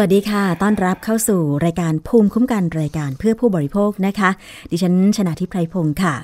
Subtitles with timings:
[0.00, 4.30] วัสดีค่ะ ต้อนรับเข้าสู่รายการภูมิคุ้มกันรายการเพื่อผู้บริโภคนะคะ
[4.70, 6.14] ดิฉันชนะทิพไพรพงศ์ค่ะ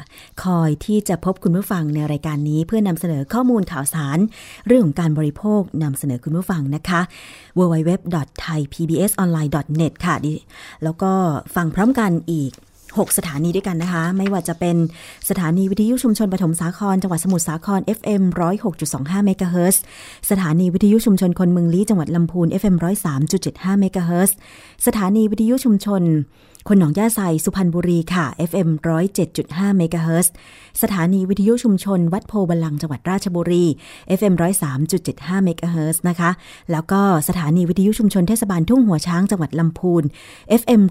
[0.42, 4.18] คอยที่จะพบคุณผู้ฟังในรายการนี้เพื่อนำเสนอข้อมูลข่าวสาร
[4.66, 7.00] เรื่องของการบริโภคนำเสนอคุณผู้ฟังนะคะ
[7.58, 10.34] www.thaipbsonline.net ค่ะดิ
[10.84, 11.12] แล้วก็
[11.54, 12.52] ฟังพร้อมกันอีก
[13.00, 14.76] 6 สถานีด้วยกันนะคะ ไม่ว่าจะเป็น
[15.30, 18.22] สถานีวิทยุชุมชนปฐมสาคร จังหวัดสมุทรสาคร FM
[18.74, 19.82] 106.25เมกะเฮิรตซ์
[20.30, 22.76] สถานีวิทยุชุมชนคนเมืองลี้จังหวัดลำพูน FM
[23.26, 24.36] 103.75เมกะเฮิรตซ์
[24.86, 26.02] สถานีวิทยุชุมชน
[26.68, 28.68] คนหนองย่าไซสุพรรณบุรีค่ะ FM
[29.22, 30.32] 107.5เมกะเฮิรตซ์
[30.82, 33.64] สถานีวิทยุชุมชน วัดโพธิ์บัลลังก์จังหวัดราชบุรี
[34.18, 34.34] FM
[34.88, 36.30] 103.75เมกะเฮิรตซ์นะคะ
[36.72, 40.04] แล้วก็สถานีวิทยุชุมชนเทศบาลทุ่งหัวช้างจังหวัดลำพูน
[40.60, 40.82] FM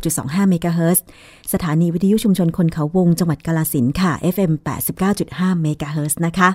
[0.00, 1.04] 106.25เมกะเฮิรตซ์
[1.52, 4.52] สถานีวิทยุชุมชนคนเขาวงจังหวัดกาฬสินธุ์ค่ะ FM
[5.08, 6.48] 89.5เมกะเฮิรตซ์นะคะ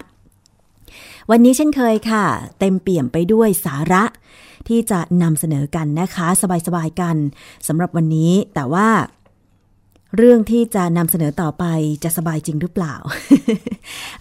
[1.31, 2.25] วันนี้เช่นเคยค่ะ
[2.59, 4.03] เต็มเปี่ยมไปด้วยสาระ
[4.67, 6.27] ที่จะนำเสนอกันนะคะ
[6.67, 7.15] สบายๆกัน
[7.67, 8.89] สำหรับวันนี้แต่ว่า
[10.17, 11.65] เรื่องที่จะนำเสนอต่อไป
[12.03, 12.95] จะสบายจริงหรือเปล่า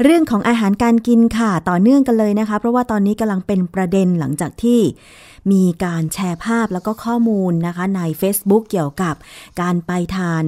[0.03, 4.81] เรื่องของอาหารการกินค่ะต่อเนื่องกันเลยนะคะ เพราะว่าตอนนี้กำลังเป็นประเด็นหลังจากที่
[5.53, 9.15] มีการแชร์ภาพแล้วก็ข้อมูลนะคะ ใน Facebook เกี่ยวกับ
[9.61, 10.45] การไปทาน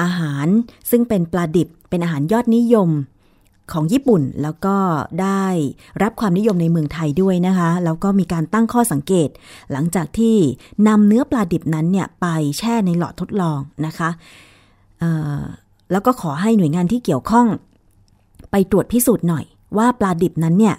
[0.00, 0.46] อาหาร
[0.90, 2.90] ซึ่งเป็นปลาดิบเป็นอาหารยอดนิยม
[3.72, 4.76] ของญี่ปุ่น แล้วก็
[5.22, 5.44] ได้
[6.02, 9.28] รับความนิยมในเมืองไทยด้วยนะคะ แล้วก็มีการตั้งข้อสังเกต
[9.72, 10.36] หลังจากที่
[10.88, 12.26] นำเนื้อปลาดิบนั้นเนี่ยไป
[12.58, 14.10] แช่ในหลอดทดลองนะคะ
[15.92, 17.46] แล้วก็ขอให้หน่วยงานที่เกี่ยวข้อง
[18.50, 19.44] ไปตรวจพิสูจน์หน่อย
[19.78, 20.76] ว่าปลาดิบนั้นเนี่ย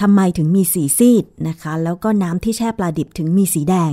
[0.00, 3.92] ทำไมถึงมีสีซีดนะคะ แล้วก็น้ำที่แช่ปลาดิบถึงมีสีแดง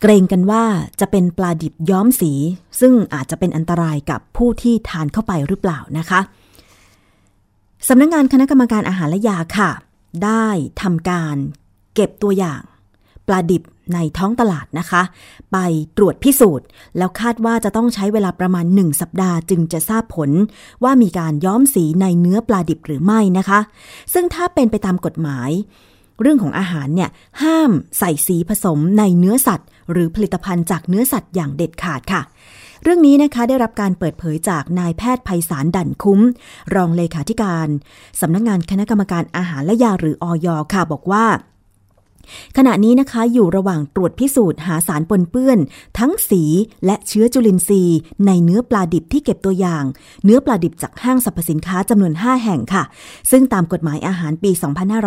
[0.00, 0.64] เกรงกันว่า
[1.00, 2.32] จะเป็นปลาดิบย้อมสี
[2.80, 6.20] ซึ่งอาจจะเป็นอันตรายกับผู้ที่ทานเข้าไปหรือเปล่านะคะ
[7.88, 9.70] สำนักงงานคณะกรรมการอาหารและยาค่ะ
[10.24, 10.46] ได้
[10.82, 11.36] ทำการ
[11.94, 12.62] เก็บตัวอย่าง
[13.26, 13.62] ปลาดิบ
[13.94, 15.02] ในท้องตลาดนะคะ
[15.52, 15.56] ไป
[15.96, 16.66] ตรวจพิสูจน์
[16.98, 20.30] แล้วคาดว่าจะต้องใช้เวลาประมาณ 1 สัปดาห์จึงจะทราบผล
[20.84, 23.60] ว่ามีการย้อมสีในเนื้อปลาดิบหรือไม่นะคะ
[24.14, 25.50] ซึ่งถ้าเป็นไปตามกฎหมาย
[26.20, 27.10] เรื่องของอาหารเนี่ย
[27.42, 32.22] ห้ามใส่สีผสมในเนื้อสัตว์ หรือผลิตภัณฑ์จากเนื้อสัตว์อย่างเด็ดขาดค่ะ
[32.82, 36.20] เรื่องนี้นะคะได้รับการเปิดเผยจากนายแพทย์ไพศาลดั่นคุ้ม
[36.74, 37.68] รองเลขาธิการ
[38.20, 41.24] สำนักงงานคณะกรรมการอาหารและยาหรืออยค่ะ บอกว่า
[42.56, 45.58] ขณะนี้นะคะอยู่ระหว่างตรวจพิสูจน์หาสารปนเปื้อน
[45.98, 46.42] ทั้งสี
[46.86, 49.84] และเชื้อจุลินทรีย์ ในเนื้อปลาดิบที่เก็บตัวอย่าง
[50.24, 52.84] เนื้อปลาดิบจากห้างสรรพสินค้าจำนวน 5 แห่งค่ะ
[53.30, 54.50] ซึ่งตามกฎหมายอาหารปี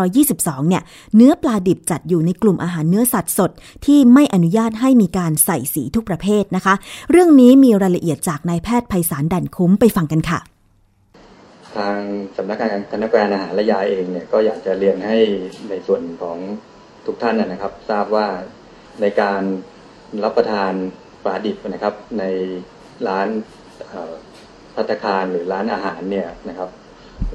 [0.06, 0.84] 2522 เนี่ย
[1.16, 3.52] เนื้อปลาดิบจัดอยู่ในกลุ่มอาหารเนื้อสัตว์สด
[3.86, 6.74] ที่ไม่อนุญาตให้มีการใส่สีทุกประเภทนะคะ
[7.12, 10.40] เรื่องนี้มีรายละเอียดจากนายแพทย์ไพศาลดันคุ้มไปฟังกันค่ะ
[11.76, 12.00] ทาง
[12.38, 15.18] สำนักงานคณะกรรมการอาหารและยาเองเนี่ยก็อยากจะเรียนให้
[15.70, 16.38] ในส่วนของ
[17.06, 18.28] ทุกท่านนะครับ ทราบว่า
[19.02, 19.42] ในการ
[20.24, 20.74] รับประทาน
[21.24, 22.24] ปลาดิบนะครับ ใน
[23.08, 23.28] ร้าน
[24.76, 26.70] พัตคารหรือร้านอาหารเนี่ยนะครับ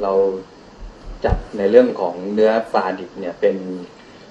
[0.03, 0.13] เรา
[1.25, 3.57] จัดในเรื่องของเนื้อปลาดิบเนี่ยเป็น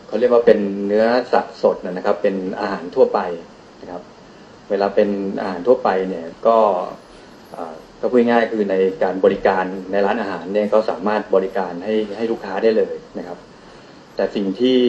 [0.07, 3.19] เขาเรียกว่าเป็นเนื้อสัตว์สดนะครับ เป็นอาหารทั่วไป
[3.81, 4.01] นะครับ
[4.69, 5.09] เวลาเป็น
[5.41, 6.57] อาหารทั่วไปเนี่ยก็
[8.01, 13.37] ก็พูดง่ายคือในการบริการในร้านอาหารเนี่ยก็สามารถบริการให้ให้ลูกค้าได้เลยนะครับ
[14.15, 14.79] แต่สิ่งที่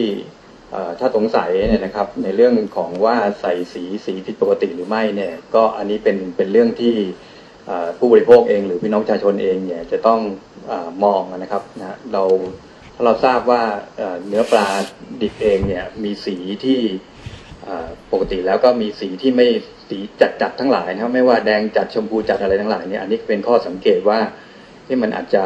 [0.99, 6.95] ถ้าสงสัยเนี่ยนะครับในเรื่องของว่าใส่สีสีผิดปกติหรือไม่เนี่ยก็อันนี้เป็นเป็นเรื่องที่
[7.97, 10.19] ผู้บริโภคเองหรือพี่น้องประชาชนเองเนี่ยจะต้อง
[10.71, 10.73] อ
[11.03, 12.23] มองนะครับนะเรา
[12.95, 13.63] ถ้าเราทราบว่า
[14.27, 14.67] เนื้อปลา
[15.21, 16.35] ดิบเองเนี่ยมีสี
[16.65, 16.79] ที่
[18.11, 19.47] ปกติแล้วก็มีสีที่ไม่
[19.89, 24.19] สีจัดจัดทั้งหลายนะครับไม่ว่าแดงจัดชมพูจัดอะไรทั้งหลายเนี่ยอันนี้เป็นข้อสังเกตว่า
[24.87, 25.43] ที่มันอาจจะ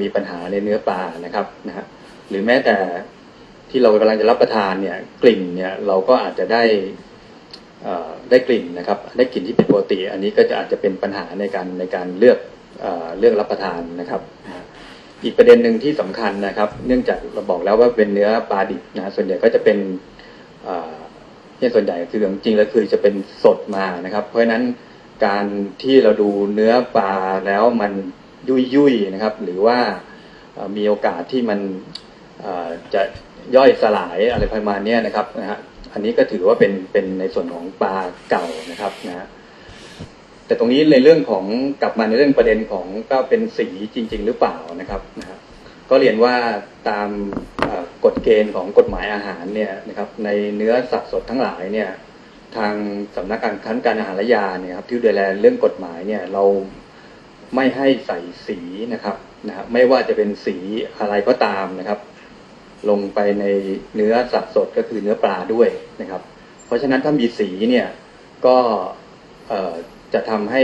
[0.00, 1.86] มีปัญหาในเนื้อปลานะครับนะฮะ
[2.34, 2.76] รือแม้แต่
[3.70, 6.62] ที่เรากำลังจะรับประทานเนี่ย กลิ่นเนี่ยเราก็อาจจะได้
[8.30, 12.38] ได้กลิ่นนะครับ ได้กลิ่นที่ผิดปกติ อันนี้ก็จะอาจจะเป็นปัญหาในการในการเลือก
[13.18, 14.20] เลือกรับประทานนะครับ
[15.24, 19.78] อีกประเด็นหนึ่งที่สำคัญนะครับ เนื่องจากเราบอกแล้วว่าเป็นเนื้อปลาดิบนะส่วนใหญ่ก็จะเป็น
[21.58, 23.14] ที่ส่วนใหญ่คือจริงแล้วคือจะเป็น
[23.44, 24.62] สดมานะครับ เพราะฉะนั้น
[25.26, 25.44] การ
[25.82, 27.14] ที่เราดูเนื้อปลา
[27.46, 27.92] แล้วมัน
[28.48, 29.78] ยุ่ยยุยนะครับ หรือว่า
[30.76, 31.60] มีโอกาสที่มัน
[32.94, 33.02] จะ
[33.56, 35.58] ย่อยสลายอะไรประมาณนี้นะครับนะฮะ
[35.92, 37.96] อันนี้ก็ถือว่าเป็นเป็นในส่วนของปลา
[38.30, 39.26] เก่านะครับนะฮะ
[40.46, 41.44] แต่ตรงนี้ในเรื่องของ
[41.82, 45.38] กลับมาในเรื่องประเด็นของก็เป็นสีจริง ๆ หรือเปล่านะครับนะฮะ
[45.90, 46.34] ก็เรียนว่า
[46.88, 47.08] ตาม
[48.04, 51.90] กฎเกณฑ์ของกฎหมายอาหารเนี่ยนะครับในเนื้อสัตว์สดทั้งหลายเนี่ย
[52.56, 52.74] ทาง
[53.16, 56.44] สำนักการคั้นการอาหารและยาเนี่ยครับที่ดูแลเรื่องกฎหมายเนี่ยเรา
[57.54, 58.58] ไม่ให้ใส่สี
[58.92, 59.16] นะครับ
[59.46, 60.56] นะไม่ว่าจะเป็นสี
[61.00, 61.98] อะไรก็ตามนะครับ
[62.90, 63.44] ลงไปใน
[63.94, 65.68] เนื้อสัตว์สดก็คือเนื้อปลาด้วย
[66.00, 66.22] นะครับ
[66.66, 67.88] เพราะฉะนั้นถ้ามีสีเนี่ย
[68.46, 68.56] ก็
[70.14, 70.62] จะทำให้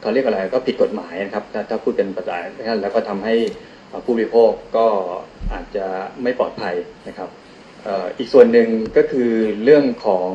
[0.00, 2.36] เขาเรียกอะไรก็ผิดกฎหมายนะครับ ถ้าถ้าพูดเป็นภาษา
[2.82, 3.34] แล้วก็ทำให้
[4.04, 4.86] ผู้บริโภคก็
[5.52, 5.86] อาจจะ
[6.22, 6.74] ไม่ปลอดภัย
[7.08, 7.28] นะครับ
[8.18, 9.30] อีกส่วนหนึ่งก็คือ
[9.64, 10.30] เรื่องของ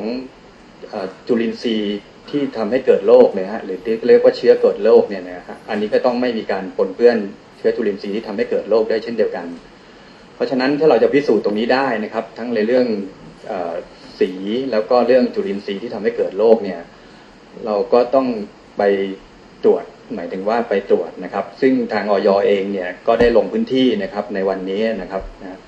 [1.28, 2.00] จุลินทรีย์
[2.30, 7.18] ที่ทำให้เกิดโรคเนี่ยฮะหรือที่เรียกว่าเชื้อเกิดโรคเนี่ยนะฮะอันนี้ก็ต้องไม่มีการปนเปื้อน
[7.58, 9.46] เชื้อจุลินทรีย์ที่ทำให้เกิดโรคได้เช่นเดียวกัน
[10.42, 12.86] ราะฉะนั้นถ้าเราจะพิสูจน์ตรงนี้ได้นะครับ ทั้งในเรื่อง
[13.52, 13.54] อ
[14.20, 14.32] สี
[14.72, 16.80] แล้วก็เรื่องจุลินทรีย์ที่ทำให้เกิดโรคเนี่ย
[17.66, 18.28] เราก็ต้อง
[18.78, 18.84] ไป
[19.64, 19.84] ตรวจ
[20.16, 25.60] หมายถึงว่าไปตรวจนะครับ ซึ่งทางออยเองเนี่ยก็ได้ลงพื้นที่นะครับในวันนี้นะครับนะ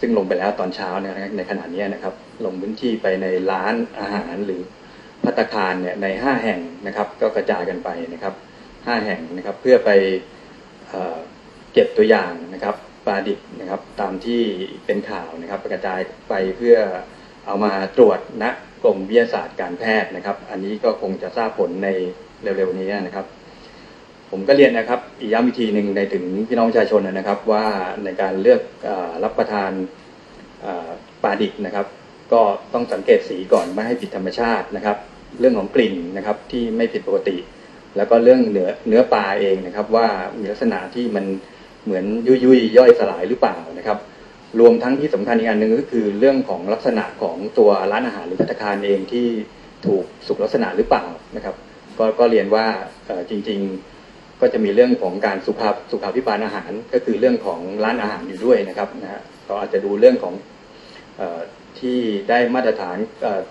[0.00, 2.14] ซึ่งลงไปแล้วตอนเช้าเนี่ยในขณะนี้นะครับ
[2.44, 4.60] ลงพื้นที่ไปในร้านอาหารหรือ
[5.24, 8.34] พัตคารเนี่ยใน5แห่งนะครับ ก็กระจายกันไปนะครับ
[8.70, 9.90] 5แห่งนะครับ เพื่อไป
[11.72, 12.76] เก็บตัวอย่างนะครับ
[13.06, 14.42] ปลาดิบนะครับ ตามที่
[14.86, 16.76] เป็นข่าวนะครับกระจายไปเพื่อ
[17.46, 18.44] เอามาตรวจณ
[18.80, 21.88] โกรมวิทยาศาสตร์การแพทย์นะครับ อันนี้ก็คงจะทราบผลใน
[22.42, 23.26] เร็วๆนี้นะครับ
[24.30, 27.66] ผมก็เรียนนะครับอีกย้ำอีกทีหนึ่งในถึงพี่น้องประชาชนนะครับ ว่า
[28.04, 28.88] ในการเลือกอ
[29.24, 29.70] รับประทาน
[31.22, 31.86] ปลาดิบนะครับ
[32.32, 34.96] ก็ต้องสังเกตสีก่อนไม่ให้ผิดธรรมชาตินะครับ
[35.40, 37.36] เรื่องของกลิ่นนะครับที่ไม่ผิดปกติ
[37.96, 40.06] แล้วก็เรื่องเนื้อเนื้อปลาเองนะครับ ว่า
[40.38, 41.24] มีลักษณะที่มัน
[41.86, 43.98] เหมือนยุยยุยย่อยสลายหรือเปล่านะครับ
[44.60, 49.26] รวมทั้งที่สำคัญอีกอันหนึ่งก็คือเรื่องของลักษณะของตัวร้านอาหารหรือพัตคารเองที่
[49.86, 51.04] ถูกสุขลักษณะหรือเปล่า
[51.36, 51.54] นะครับ
[51.98, 52.66] ก็ก็เรียนว่า
[53.30, 53.60] จริง
[54.00, 60.34] ๆก็จะมีเรื่องของการสุขภาพสุขาพิบาลอาหารก็คือเรื่องของร้านอาหารอยู่ด้วยนะครับนะฮะก็อาจจะดูเรื่องของ
[61.78, 61.98] ที่
[62.30, 62.96] ได้มาตรฐาน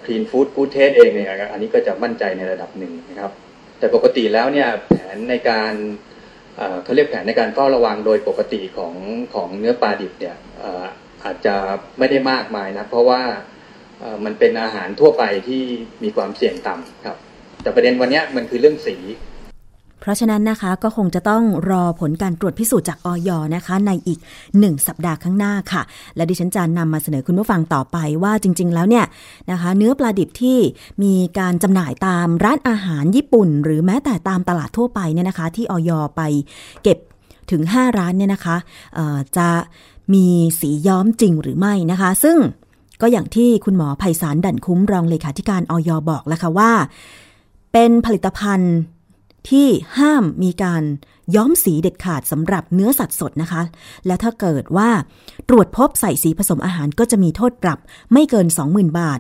[0.04, 3.32] คลีนฟู้ดกูเทสเองเนี่ยอันนี้ก็จะมั่นใจในระดับหนึ่งนะครับ
[3.80, 5.74] แต่ปกติแล้วเนี่ยแผนในการ
[6.84, 8.94] เขาเรียกแผนในการเฝ้าระวังโดยปกติของ
[9.34, 10.36] ของเนื้อปลาดิบเนี่ย
[11.24, 11.56] อาจจะ
[12.00, 13.22] ไม่ได้มากมายนะเพราะว่า
[14.26, 15.64] มันเป็นอาหารทั่วไปที่
[16.04, 17.18] มีความเสี่ยงต่ำครับ
[17.62, 18.96] แต่ประเด็นวันนี้มันคือเรื่องสี
[20.06, 24.20] เพราะฉะนั้นนะคะก็คงจะต้องรอผลการตรวจพิสูจน์จากออยนะคะ ในอีก
[24.54, 25.82] 1 สัปดาห์ข้างหน้าค่ะ
[26.16, 29.06] และดิฉันจะนำมาเสนอคุณผู้ฟังต่อไปว่าจริง ๆ แล้วเนี่ย
[29.52, 30.58] นะคะ เนื้อปลาดิบที่
[31.04, 36.22] มีการจำหน่ายตามร้านอาหารญี่ปุ่น หรือแม้แต่ตามตลาดทั่วไปเนี่ยนะคะ ที่ออยไป
[36.84, 36.98] เก็บ
[37.52, 38.56] ถึง 5 ร้านเนี่ยนะคะ
[39.38, 39.50] จะ
[40.14, 40.28] มี
[40.60, 42.38] สีย้อมจริงหรือไม่นะคะ ซึ่ง
[43.02, 46.72] ก็อย่างที่คุณหมอไพศาลดั่นคุ้มรองเลขาธิการออยบอกแล้วค่ะว่า
[47.74, 48.76] เป็นผลิตภัณฑ์
[49.50, 50.84] ที่ห้ามมีการ
[51.36, 53.62] ย้อมสีเด็ดขาดสำหรับเนื้อสัตว์สดนะคะ
[54.06, 54.90] และถ้าเกิดว่า
[55.50, 57.80] ตรวจพบใส่สีผสมอาหารก็จะมีโทษปรับ
[58.14, 59.20] ไม่เกิน 20,000 บาท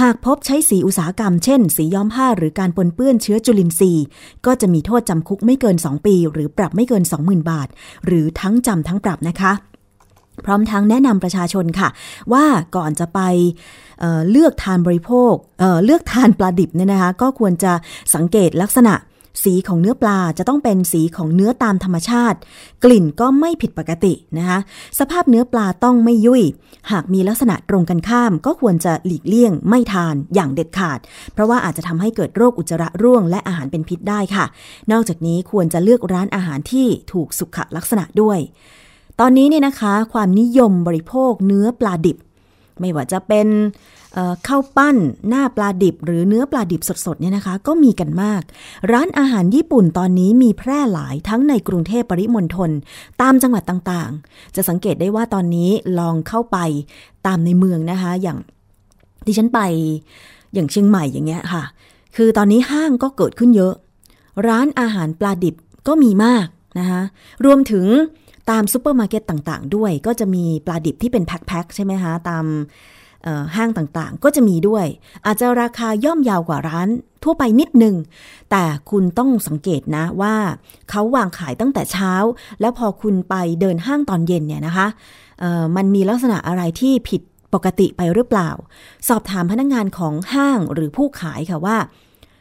[0.00, 4.04] หากพบใช้สีอุตสาหกรรม เช่น สีย้อมผ้าหรือการปนเปื้อนเชื้อจุลินทรีย์
[4.46, 7.68] ก็จะมีโทษจำคุกไม่เกิน 2 ปี หรือปรับไม่เกิน 20,000 บาท
[8.06, 9.52] หรือทั้งจำทั้งปรับนะคะ
[10.44, 11.88] พร้อมทั้งแนะนำประชาชนค่ะ
[12.32, 12.44] ว่า
[12.76, 13.20] ก่อนจะไป
[14.00, 17.72] เเลือกทานบริโภคเเลือกทานปลาดิบเนี่ยนะคะ ก็ควรจะ
[18.14, 18.94] สังเกตลักษณะ
[19.44, 22.38] สีของเนื้อปลาจะต้องเป็นสีของเนื้อตามธรรมชาติ
[22.84, 24.58] กลิ่นก็ไม่ผิดปกตินะคะ
[24.98, 26.42] สภาพเนื้อปลาต้องไม่ยุ่ย
[26.90, 30.98] หากมีลักษณะตรงกันข้าม ก็ควรจะหลีกเลี่ยงไม่ทานอย่างเด็ดขาด
[31.32, 34.44] เพราะว่าอาจจะทำให้เกิดโรคอุจจาระร่วง และอาหารเป็นพิษได้ค่ะ
[34.92, 38.38] นอกจากนี้ควรจะเลือกร้านอาหารที่ถูกสุขลักษณะด้วย
[39.20, 42.16] ตอนนี้เนี่ยนะคะ ความนิยมบริโภคเนื้อปลาดิบ
[42.80, 43.48] ไม่ว่าจะเป็น
[44.46, 44.96] ข้าวปั้น
[45.28, 48.42] หน้าปลาดิบ หรือเนื้อปลาดิบสดๆเนี่ยนะคะ ก็มีกันมาก
[48.92, 52.70] ร้านอาหารญี่ปุ่นตอนนี้มีแพร่หลายทั้งในกรุงเทพปริมณฑล
[53.22, 56.58] ตามจังหวัดต่างๆ จะสังเกตได้ว่าตอนนี้ลองเข้าไป
[57.26, 58.38] ตามในเมืองนะคะ อย่าง
[59.26, 59.60] ที่ฉันไป
[60.54, 61.62] อย่างเชียงใหม่อย่างเงี้ยค่ะ
[62.16, 63.74] คือตอนนี้ห้างก็เกิดขึ้นเยอะ
[64.48, 65.54] ร้านอาหารปลาดิบ
[65.88, 66.46] ก็มีมาก
[66.78, 67.00] นะคะ
[67.44, 67.86] รวมถึง
[68.50, 72.44] ตามซูเปอร์มาร์เก็ตต่างๆ ด้วย ก็จะมีปลาดิบที่เป็นแพ็คๆใช่ไหมคะตาม
[73.56, 74.86] ห้างต่างๆ ก็จะมีด้วย
[75.26, 76.88] อาจจะราคาย่อมเยากว่าร้าน
[77.24, 77.94] ทั่วไปนิดนึง
[78.50, 80.34] แต่คุณต้องสังเกตนะว่า
[80.90, 82.12] เขาวางขายตั้งแต่เช้า
[82.60, 84.86] แล้วพอคุณไปเดินห้างตอนเย็นเนี่ยนะคะ
[85.76, 87.22] มันมีลักษณะอะไรที่ผิด
[87.54, 88.50] ปกติไปหรือเปล่า
[89.08, 91.76] สอบถามพนักงานของห้างหรือผู้ขายค่ะว่า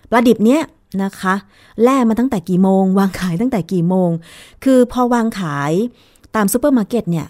[0.10, 0.62] ปลาดิบเนี้ย
[1.04, 1.36] นะคะ
[1.84, 4.10] แล่มาตั้งแต่กี่โมง วางขายตั้งแต่กี่โมง
[4.64, 5.72] คือพอวางขาย
[6.36, 7.28] ตามซูเปอร์มาร์เก็ตเนี่ย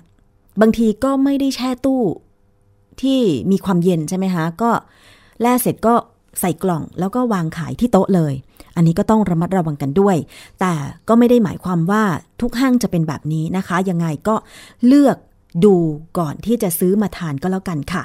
[0.62, 2.02] บางทีก็ไม่ได้แช่ตู้
[3.01, 3.20] ที่
[3.51, 4.72] มีความเย็นใช่ไหมคะก็
[5.42, 5.94] แล่เสร็จก็
[6.39, 8.34] ใส่กล่องแล้วก็วางขายที่โต๊ะเลย
[8.75, 10.16] อันนี้ก็ต้องระมัดระวังกันด้วย
[10.60, 10.74] แต่
[11.08, 12.04] ก็ไม่ได้หมายความว่า
[12.42, 14.36] ทุกห้างจะเป็นแบบนี้นะคะ ยังไงก็
[14.88, 15.18] เลือก
[15.66, 15.75] ดู
[16.18, 18.04] ก่อนที่จะซื้อมาทานก็แล้วกันค่ะ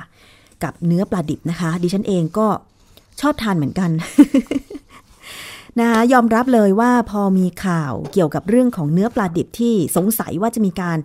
[0.63, 2.47] กับเนื้อปลาดิบนะคะ ดิฉันเองก็
[3.21, 3.91] ชอบทานเหมือนกัน
[5.81, 10.99] นะคะยอมรับเลยว่าพอมีข่าวเกี่ยวกับเรื่องของเนื้อปลาดิบที่สงสัยว่าจะมีการ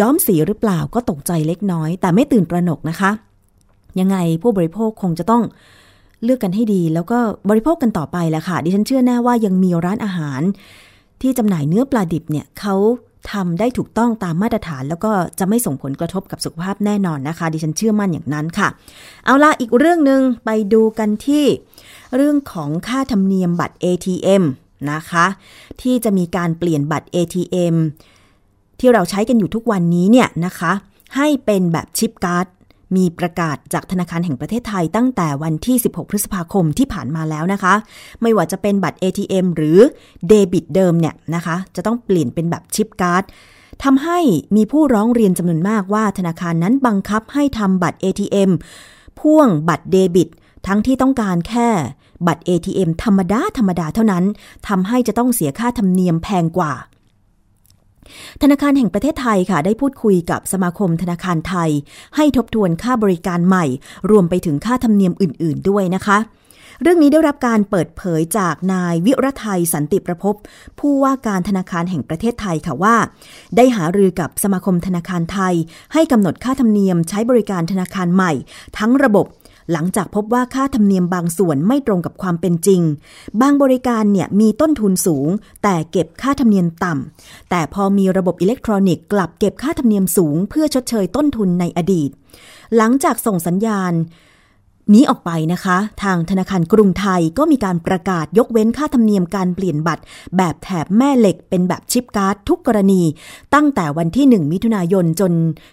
[0.00, 3.10] ย้อมสีหรือเปล่าก็ตกใจเล็กน้อย แต่ไม่ตื่นตระหนกนะคะ
[4.00, 5.42] ยังไงผู้บริโภคคงจะต้อง
[6.24, 7.18] เลือกกันให้ดี แล้วก็
[7.50, 10.40] บริโภคกันต่อไปแหละค่ะ ดิฉันเชื่อแน่ว่ายังมีร้านอาหาร
[11.22, 12.74] ที่จำหน่ายเนื้อปลาดิบเนี่ยเขา
[13.32, 18.68] ทำได้ถูกต้องตามมาตรฐาน แล้วก็จะไม่ส่งผลกระทบกับสุขภาพแน่นอนนะคะ ดิฉันเชื่อมั่นอย่างนั้นค่ะ
[19.24, 21.44] เอาล่ะอีกเรื่องหนึ่งไปดูกันที่
[22.16, 24.42] เรื่องของค่าธรรมเนียมบัตร ATM
[24.92, 25.26] นะคะ
[25.82, 27.74] ที่จะมีการเปลี่ยนบัตร ATM
[28.80, 30.72] ที่เราใช้กันอยู่ทุกวันนี้เนี่ยนะคะ
[31.16, 32.46] ให้เป็นแบบชิปการ์ด
[32.96, 37.74] มีประกาศจากธนาคารแห่งประเทศไทยตั้งแต่วันที่ 16 พฤษภาคมที่ผ่านมาแล้วนะคะ
[38.22, 39.78] ไม่ว่าจะเป็นบัตร ATM หรือ
[40.28, 43.22] เดบิตเดิมเนี่ยนะคะ จะต้องเปลี่ยนเป็นแบบชิปการ์ด
[43.84, 44.18] ทำให้
[44.56, 48.50] มีผู้ร้องเรียนจำนวนมากว่าธนาคารนั้นบังคับให้ทำบัตร ATM
[49.18, 50.28] พ่วงบัตรเดบิต
[50.66, 51.68] ทั้งที่ต้องการแค่
[52.26, 54.24] บัตร ATM ธรรมดาธรรมดาเท่านั้น
[54.68, 56.72] ทำให้จะต้องเสียค่าธรรมเนียมแพงกว่า
[58.42, 61.70] ธนาคารแห่งประเทศไทยค่ะ ได้พูดคุยกับสมาคมธนาคารไทย
[62.16, 63.64] ให้ทบทวนค่าบริการใหม่
[64.10, 66.18] รวมไปถึงค่าธรรมเนียมอื่น ๆ ด้วยนะคะ
[66.82, 70.34] เรื่องนี้ได้รับการเปิดเผยจากนายวิรไทยสันติประพบ
[70.78, 72.96] ผู้ว่าการธนาคารแห่งประเทศไทยค่ะว่า
[73.56, 75.54] ได้หารือกับสมาคมธนาคารไทย
[75.92, 78.32] ให้กำหนดค่าธรรมเนียมใช้บริการธนาคารใหม่
[78.78, 79.26] ทั้งระบบ
[79.72, 82.82] หลังจากพบว่าค่าธรรมเนียมบางส่วนไม่ตรงกับความเป็นจริง
[83.40, 85.28] บางบริการเนี่ยมีต้นทุนสูง
[85.62, 92.10] แต่เก็บค่าธรรมเนียมต่ำ แต่พอมีระบบอิเล็กทรอนิกส์กลับเก็บค่าธรรมเนียมสูง เพื่อชดเชยต้นทุนในอดีต
[92.76, 93.92] หลังจากส่งสัญญาณ
[94.92, 100.02] นี้ออกไปนะคะ ทางธนาคารกรุงไทยก็มีการประกาศยกเว้นค่าธรรมเนียมการเปลี่ยนบัตร
[100.36, 103.02] แบบแถบแม่เหล็กเป็นแบบชิปการ์ดทุกกรณี
[103.54, 105.32] ตั้งแต่วันที่ 1 มิถุนายนจน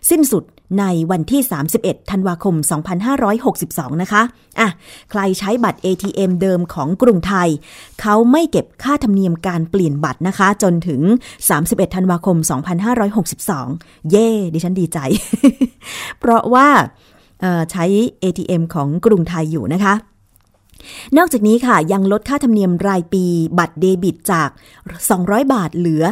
[0.09, 0.45] สิ้นสุด
[0.79, 1.41] ในวันที่
[1.75, 2.55] 31 ธันวาคม
[3.29, 4.21] 2562 นะคะ
[4.59, 4.69] อะ
[5.11, 7.49] ใครใช้บัตร ATM เดิมของกรุงไทย
[8.01, 11.01] เขาไม่เก็บค่าธรรมเนียมการเปลี่ยนบัตรนะคะ จนถึง
[11.49, 12.37] 31 ธันวาคม
[13.23, 14.99] 2562 เย่ ดิฉันดีใจ
[16.19, 16.67] เพราะว่า
[17.71, 17.85] ใช้
[18.23, 19.95] ATM ของกรุงไทยอยู่นะคะ
[21.17, 23.25] นอกจากนี้ค่ะยังลดค่าธรรมเนียมรายปี
[23.59, 24.49] บัตรเดบิตจาก
[25.01, 26.03] 200 บาทเหลือ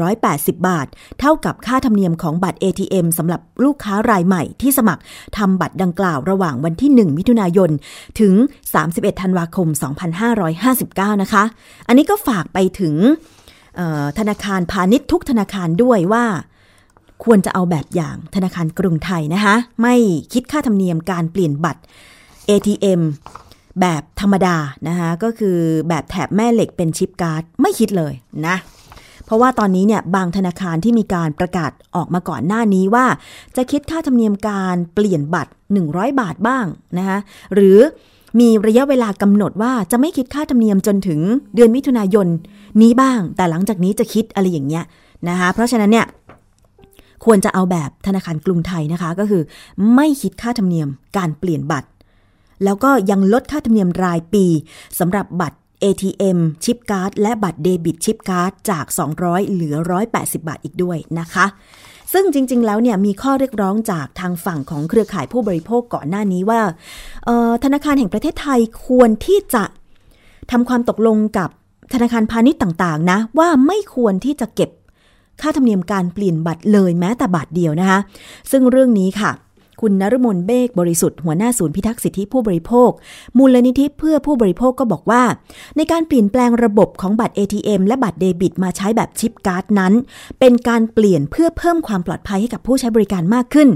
[0.00, 0.86] 180 บาท
[1.20, 5.02] เท่ากับค่าธรรมเนียมของบัตร ATM สำหรับลูกค้ารายใหม่ที่สมัคร
[5.38, 7.70] ทำบัตรดังกล่าวระหว่างวันที่ 1 มิถุนายน
[8.20, 8.34] ถึง
[8.78, 9.68] 31 ธันวาคม
[10.24, 11.44] 2559 นะคะ
[11.88, 12.94] อันนี้ก็ฝากไปถึง
[14.18, 16.24] ธนาคารพาณิชย์ทุกธนาคารด้วยว่า
[17.24, 19.94] ควรจะเอาแบบอย่างธนาคารกรุงไทยนะคะ ไม่
[20.32, 21.82] คิดค่าธรรมเนียมการเปลี่ยนบัตร
[22.48, 23.00] ATM
[23.80, 24.56] แบบธรรมดา
[24.88, 25.56] นะคะก็คือ
[25.88, 28.12] แบบแถบแม่เหล็กเป็นชิปการ์ด ไม่คิดเลย
[28.46, 28.56] นะ
[29.24, 33.06] เพราะว่าตอนนี้เนี่ยบางธนาคารที่มีการประกาศออกมาก่อนหน้านี้ว่า
[33.56, 35.52] จะคิดค่าธรรมเนียมการเปลี่ยนบัตร
[35.84, 36.66] 100 บาทบ้าง
[36.98, 37.18] นะคะ
[37.54, 37.78] หรือ
[38.40, 41.20] มีระยะเวลากำหนดว่าจะไม่คิดค่าธรรมเนียมจนถึง
[41.54, 42.26] เดือนมิถุนายน
[42.82, 44.84] นี้บ้าง แต่หลังจากนี้จะคิดอะไรอย่างเงี้ย
[45.28, 46.06] นะคะเพราะฉะนั้นเนี่ย
[47.24, 49.42] ควรจะเอาแบบธนาคารกรุงไทยนะคะ ก็คือ
[49.94, 51.88] ไม่คิดค่าธรรมเนียมการเปลี่ยนบัตร
[52.64, 54.46] แล้วก็ยังลดค่าธรรมเนียมรายปี
[54.98, 58.84] สำหรับบัตร ATM ชิปการ์ดและบัตรเดบิตชิปการ์ดจาก
[59.18, 59.76] 200 เหลือ
[60.10, 61.46] 180 บาทอีกด้วยนะคะ
[62.12, 66.60] ซึ่งจริง ๆ แล้วเนี่ยมีข้อเรียกร้องจากทางฝั่งของเครือข่ายผู้บริโภคก่อนหน้านี้ว่า
[67.64, 69.64] ธนาคารแห่งประเทศไทยควรที่จะ
[70.50, 71.50] ทำความตกลงกับ
[71.92, 74.70] ธนาคารพาณิชย์ต่าง ๆ นะ ว่าไม่ควรที่จะเก็บ
[75.40, 77.98] ค่าธรรมเนียมการเปลี่ยนบัตรเลยแม้แต่บาทเดียวนะคะ
[78.50, 79.30] ซึ่งเรื่องนี้ค่ะ
[79.80, 82.90] คุณนรมนเบกบริสุทธิ์หัวหน้าศูนย์พิทักษ์สิทธิผู้บริโภค
[83.38, 85.22] มูลนิธิเพื่อผู้บริโภคก็บอกว่า
[85.76, 89.92] ในการเปลี่ยนแปลงระบบของบัตร ATM และบัตรเดบิต มาใช้แบบชิปการ์ดนั้น
[90.40, 93.68] เป็นการเปลี่ยนเพื่อเพิ่มความปลอดภัยให้กับผู้ใช้บริการมากขึ้น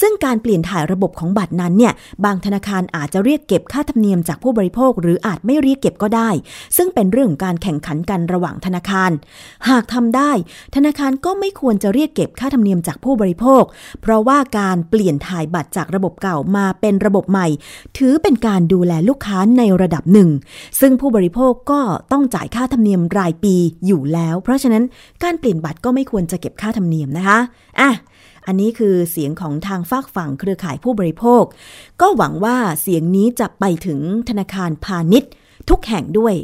[0.00, 1.92] ซึ่งการเปลี่ยนถ่ายระบบของบัตรนั้นเนี่ย
[2.24, 6.30] บางธนาคารอาจจะเรียกเก็บค่าธรรมเนียมจากผู้บริโภค หรืออาจไม่เรียกเก็บก็ได้
[6.76, 9.10] ซึ่งเป็นเรื่องของการแข่งขันกันระหว่างธนาคาร
[9.68, 10.30] หากทำได้
[10.74, 13.62] ธนาคารก็ไม่ควรจะเรียกเก็บค่าธรรมเนียมจากผู้บริโภค
[14.02, 17.46] เพราะว่าการเปลี่ยนถ่ายบัตรจากระบบเก่ามาเป็นระบบใหม่
[17.98, 20.30] ถือเป็นการดูแลลูกค้าในระดับหนึ่ง
[20.80, 21.80] ซึ่งผู้บริโภคก็
[22.12, 23.54] ต้องจ่ายค่าธรรมเนียมรายปี
[23.86, 24.84] อยู่แล้ว เพราะฉะนั้น
[25.22, 27.38] การเปลี่ยนบัตรก็ไม่ควรจะเก็บค่าธรรมเนียมนะคะ
[27.80, 27.90] อะ
[28.46, 31.42] อันนี้คือเสียงของทางฝากฝั่งเครือข่ายผู้บริโภค
[32.00, 35.30] ก็หวังว่าเสียงนี้จะไปถึงธนาคารพาณิชย์
[35.70, 36.34] ทุกแห่งด้วย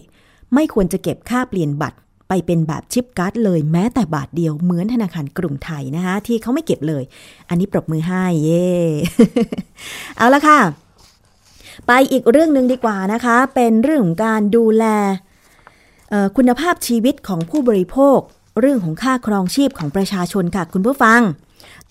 [0.54, 7.02] ไม่ควรจะเก็บค่าเปลี่ยนบัตร ไปเป็นแบบชิปการ์ดเลยแม้แต่บาทเดียวเหมือนธนาคารกรุงไทยนะคะที่เขาไม่เก็บเลย
[7.48, 8.70] อันนี้ปรบมือให้เย่
[10.16, 10.60] เอาละค่ะ
[11.86, 14.84] ไปอีกเรื่องหนึ่งดีกว่านะคะ เป็นเรื่องของการดูแล
[16.36, 18.18] คุณภาพชีวิตของผู้บริโภค
[18.60, 21.20] เรื่องของค่าครองชีพของประชาชนค่ะคุณผู้ฟัง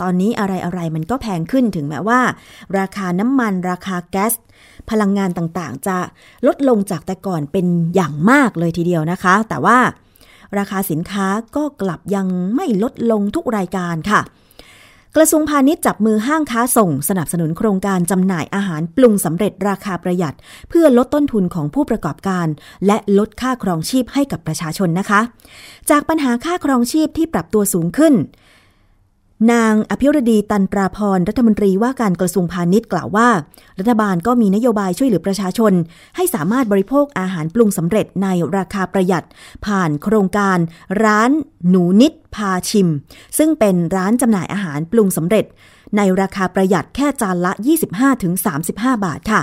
[0.01, 2.21] ตอนนี้อะไรอะไรมันก็แพงขึ้นถึงแม้ว่า
[2.79, 4.33] ราคาน้ำมันราคาแก๊ส
[4.89, 5.97] พลังงานต่างๆ จะ
[6.47, 9.77] ลดลงจากแต่ก่อนเป็นอย่างมากเลยทีเดียวนะคะ แต่ว่า
[10.57, 14.21] ราคาสินค้าก็กลับยังไม่ลดลงทุกรายการค่ะ
[15.15, 20.35] กระทรวงพาณิชย์จับมือห้างค้าส่งสนับสนุนโครงการจำหน่ายอาหารปรุงสำเร็จราคาประหยัด
[20.69, 22.47] เพื่อลดต้นทุนของผู้ประกอบการ
[22.87, 25.21] และลดค่าครองชีพให้กับประชาชนนะคะ
[25.89, 28.13] จากปัญหาค่าครองชีพที่ปรับตัวสูงขึ้น
[29.51, 33.29] นางอภิรดีตันตราพรรัฐมนตรีว่าการกระทรวงพาณิชย์กล่าวว่า
[33.79, 35.73] รัฐบาลก็มีนโยบายช่วยเหลือประชาชน
[36.15, 39.25] ให้สามารถบริโภคอาหารปรุงสำเร็จในราคาประหยัด
[39.65, 40.57] ผ่านโครงการ
[41.03, 41.31] ร้าน
[41.69, 42.87] หนูนิดพาชิม
[43.37, 45.45] ซึ่งเป็นร้านจำหน่ายอาหารปรุงสำเร็จ
[45.97, 47.51] ในราคาประหยัดแค่จานละ
[48.27, 49.41] 25-35 บาทค่ะ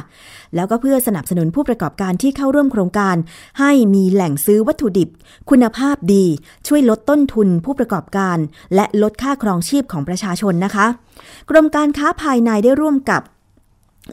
[0.54, 3.16] แล้วก็เพื่อสนับสนุนผู้ประกอบการที่เข้าร่วมโครงการ
[3.60, 5.08] ให้มีแหล่งซื้อวัตถุดิบ
[5.50, 6.24] คุณภาพดี
[6.66, 8.38] ช่วยลดต้นทุนผู้ประกอบการ
[8.74, 10.86] และลดค่าครองชีพของประชาชนนะคะ
[11.50, 13.22] กรมการค้าภายในได้ร่วมกับ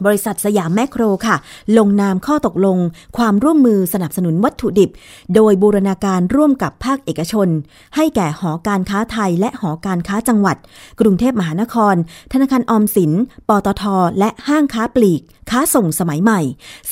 [0.06, 1.36] บริษัทสยามแมคโครค่ะ
[1.78, 2.78] ลงนามข้อตกลง
[3.16, 4.90] ความร่วมมือสนับสนุนวัตถุดิบ
[5.34, 7.48] โดยบูรณาการร่วมกับภาคเอกชน
[7.96, 10.56] ให้แก่หอการค้าไทยและหอการค้าจังหวัด
[11.00, 11.94] กรุงเทพมหานคร
[12.32, 13.12] ธนาคารออมสิน
[13.48, 13.82] ปตท
[14.18, 16.40] และห้างค้าปลีก ค้าส่งสมัยใหม่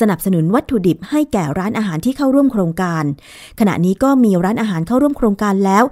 [0.00, 3.04] สนับสนุนวัตถุดิบให้แก่ร้านอาหารที่เข้าร่วมโครงการ
[3.60, 5.84] ขณะนี้ก็มีร้านอาหารเข้าร่วมโครงการแล้ว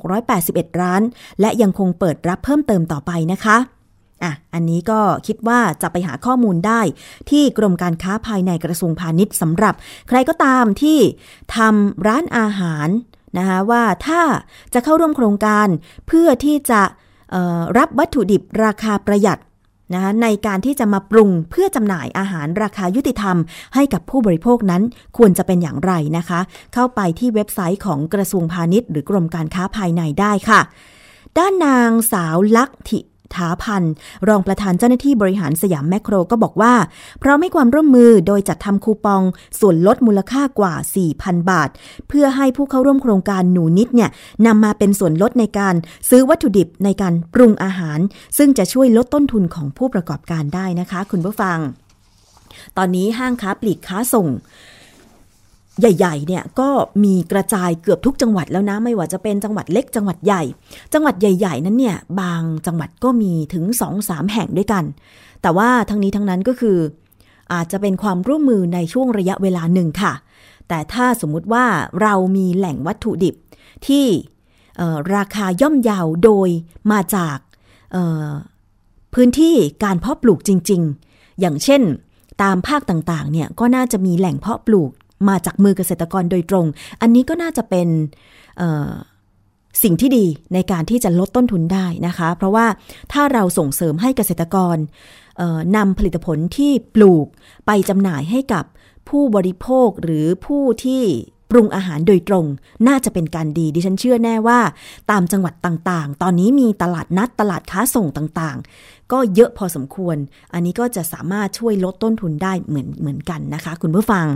[0.00, 1.02] 1681 ร้าน
[1.40, 3.75] และยังคงเปิดรับเพิ่มเติมต่อไปนะคะ
[4.22, 6.80] อะ อันนี้ก็คิดว่าจะไปหาข้อมูลได้
[7.30, 9.74] ที่กรมการค้าภายในกระทรวงพาณิชย์สำหรับ
[10.08, 10.98] ใครก็ตามที่
[11.56, 12.88] ทำร้านอาหาร
[13.38, 14.22] นะคะว่าถ้า
[14.74, 15.68] จะเข้าร่วมโครงการ
[16.06, 16.82] เพื่อที่จะ
[17.78, 19.40] รับวัตถุดิบราคาประหยัด
[19.94, 23.36] นะคะในการที่จะมาปรุงเพื่อจำหน่ายอาหารราคายุติธรรม
[23.74, 24.82] ให้กับผู้บริโภคนั้น
[25.16, 26.40] ควรจะเป็นอย่างไรนะคะ
[26.74, 30.60] เข้าไปที่เว็บไซต์ของกระทรวงพาณิชย์ หรือกรมการค้าภายในได้ค่ะ
[31.38, 32.74] ด้านนางสาวลักษ
[33.34, 33.92] ถาพันธ์
[34.28, 36.74] รองประธานเจ้าหน้าที่บริหารสยามแมคโครก็บอกว่า
[37.20, 39.22] เพราะไม่ความร่วมมือโดยจัดทำคูปอง
[39.60, 40.74] ส่วนลดมูลค่ากว่า
[41.12, 41.70] 4,000 บาท
[42.08, 44.10] เพื่อให้ผู้เข้าร่วมโครงการหนูนิดเนี่ย
[44.46, 45.74] นำมาเป็นส่วนลดในการ
[46.08, 47.98] ซื้อวัตถุดิบในการปรุงอาหาร
[48.38, 51.58] ซึ่งจะช่วยลดต้นทุนของผู้ประกอบการได้นะคะ คุณผู้ฟัง
[52.76, 54.28] ตอนนี้ห้างค้าปลีกค้าส่ง
[55.80, 56.68] ใหญ่ๆเนี่ยก็
[57.04, 60.42] มีกระจายเกือบทุกจังหวัดแล้วนะ ไม่ว่าจะเป็นจังหวัดเล็กจังหวัดใหญ่
[60.92, 64.84] จังหวัดใหญ่ ๆ นั้นเนี่ยบางจังหวัดก็มีถึง2อสามแห่งด้วยกัน
[65.42, 66.78] แต่ว่าทั้งนี้ทั้งนั้นก็คือ
[67.52, 70.12] อาจจะเป็นความร่วมมือในช่วงระยะเวลาหนึ่งค่ะ
[70.68, 71.64] แต่ถ้าสมมุติว่า
[72.02, 73.34] เรามีแหล่งวัตถุดิบ
[73.86, 74.06] ที่
[75.16, 76.48] ราคาย่อมเยาวโดย
[76.92, 77.36] มาจาก
[79.14, 81.82] พื้นที่การเพาะปลูกจริง ๆ อย่างเช่น
[82.42, 84.90] ตามภาคต่างๆเนี่ยก็น่าจะมีแหล่งเพาะปลูก
[85.28, 86.66] มาจากมือเกษตรกรโดยตรง
[87.00, 87.88] อันนี้ก็น่าจะเป็น
[89.82, 92.66] สิ่งที่ดีในการที่จะลดต้นทุนได้นะคะ เพราะว่า
[93.12, 94.76] ถ้าเราส่งเสริมให้เกษตรกร
[95.76, 97.26] นำผลิตผลที่ปลูก
[97.66, 98.64] ไปจำหน่ายให้กับ
[99.08, 101.02] ผู้บริโภคหรือผู้ที่
[101.50, 102.44] ปรุงอาหารโดยตรง
[102.88, 104.60] น่าจะเป็นการดี ดิฉันเชื่อแน่ว่า
[105.10, 110.16] ตามจังหวัดต่างๆ ตอนนี้มีตลาดนัดตลาดค้าส่งต่างๆ ก็เยอะพอสมควร
[110.52, 114.26] อันนี้ก็จะสามารถช่วยลดต้นทุนได้เหมือนเหมือนกันนะคะ คุณผู้ฟัง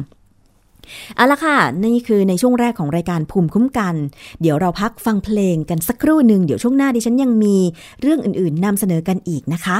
[1.17, 3.95] เอาละค่ะ นี่คือในช่วงแรกของรายการภูมิคุ้มกัน
[4.41, 7.57] เดี๋ยวเราพักฟังเพลงกันสักครู่หนึ่งเดี๋ยวช่วงหน้าดิฉันยังมี
[8.01, 9.79] เรื่องอื่นๆนำเสนอกันอีกนะคะ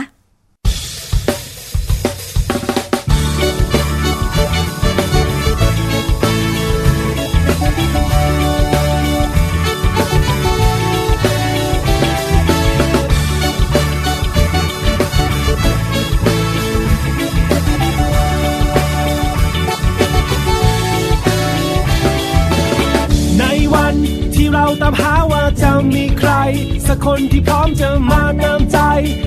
[27.07, 28.79] คนที่พร้อมจะมาเติมใจ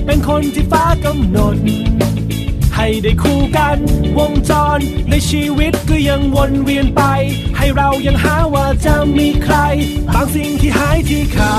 [0.06, 1.56] เป็นคนที่ฟ้ากำหนด
[2.76, 3.78] ให้ได้คู่กัน
[4.18, 4.78] วงจร
[5.10, 7.02] ในชีวิตก็ยังวนเวียนไป
[7.56, 9.56] ให้เรายังหาว่าจะมีใคร
[10.14, 11.56] บางสิ่งที่หายที่ขา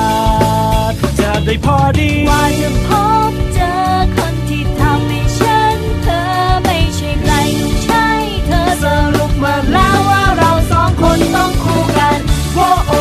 [0.91, 2.89] ด จะได้พอดีว่าจะพ
[3.29, 3.71] บเจอ
[4.15, 6.21] คนที่ทำให้ฉันเธอ
[6.63, 8.07] ไม่ใช่ใครต้องใช่
[8.45, 12.19] เธอสรุปมาแล้วว่าเราสองคนต้องคู่กัน
[12.53, 12.93] โวโอ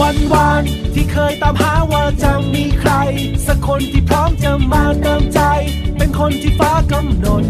[0.00, 0.62] วันวาน
[0.94, 2.92] ที่เคยตามหาว่าจะมีใคร
[3.46, 5.40] สักคนที่พร้อมจะมาเติมใจ
[5.96, 7.42] เป็นคนที่ฟ้ากำหนด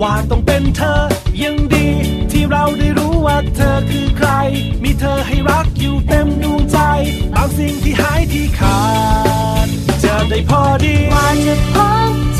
[0.00, 1.02] ว่าต้องเป็นเธอ
[1.42, 1.88] ยังดี
[2.30, 4.30] ที่เราได้รู้ว่าเธอคือใคร
[4.82, 6.78] มีเธอให้รักอยู่เต็มดวงใจ
[7.34, 8.80] บางสิ่งที่หายที่ขา
[9.66, 9.68] ด
[10.04, 11.76] จะได้พอดีว่าจะพ
[12.10, 12.33] บ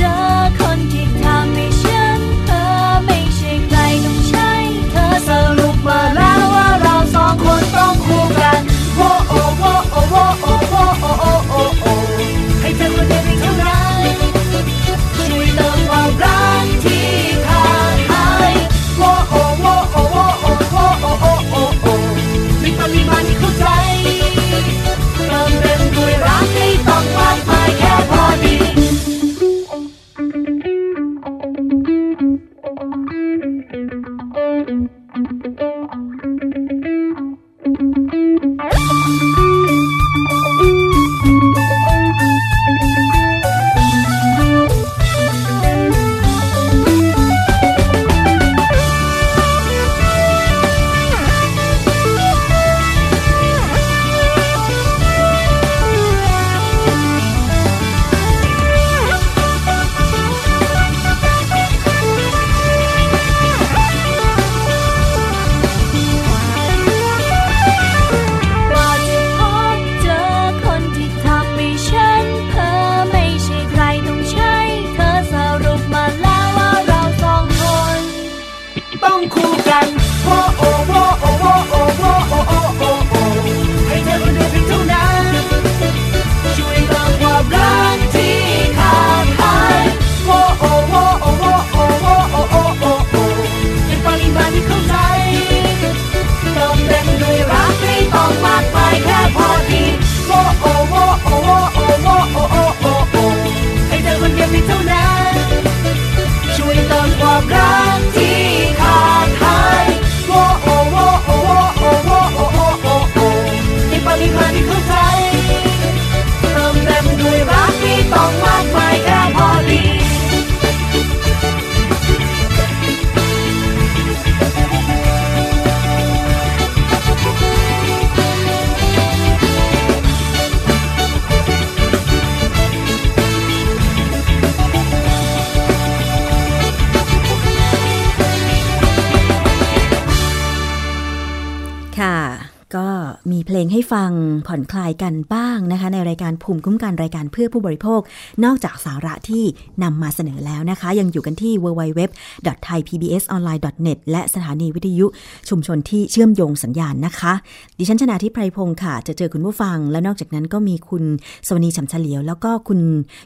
[144.54, 148.00] อนคลายกันบ้างนะคะ ในรายการภูมิคุ้มกันรายการเพื่อผู้บริโภค
[148.44, 149.44] นอกจากสาระที่
[149.82, 155.06] นำมาเสนอแล้วนะคะ ยังอยู่กันที่ www.thaipbsonline.net และสถานีวิทยุ
[155.48, 157.32] ชุมชนที่เชื่อมโยงสัญญาณนะคะ
[157.78, 161.04] ดิฉันชนาทิพไพรพงศ์ค่ะ จะเจอคุณผู้ฟัง แล้วนอกจากนั้นก็มีคุณ
[161.46, 162.80] สวนีฉ่ำเฉลียว แล้วก็คุณ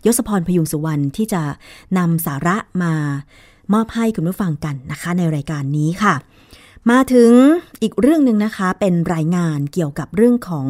[0.07, 1.43] ยศพรพยุงสุวรรณที่จะ
[1.99, 2.93] นำสาระมา
[3.75, 6.15] มอบให้คุณผู้ฟังกันนะคะ ในรายการนี้ค่ะ
[6.91, 7.33] มาถึง
[7.83, 10.69] อีกเรื่องหนึ่งนะคะ เป็นรายงานเกี่ยวกับเรื่องของ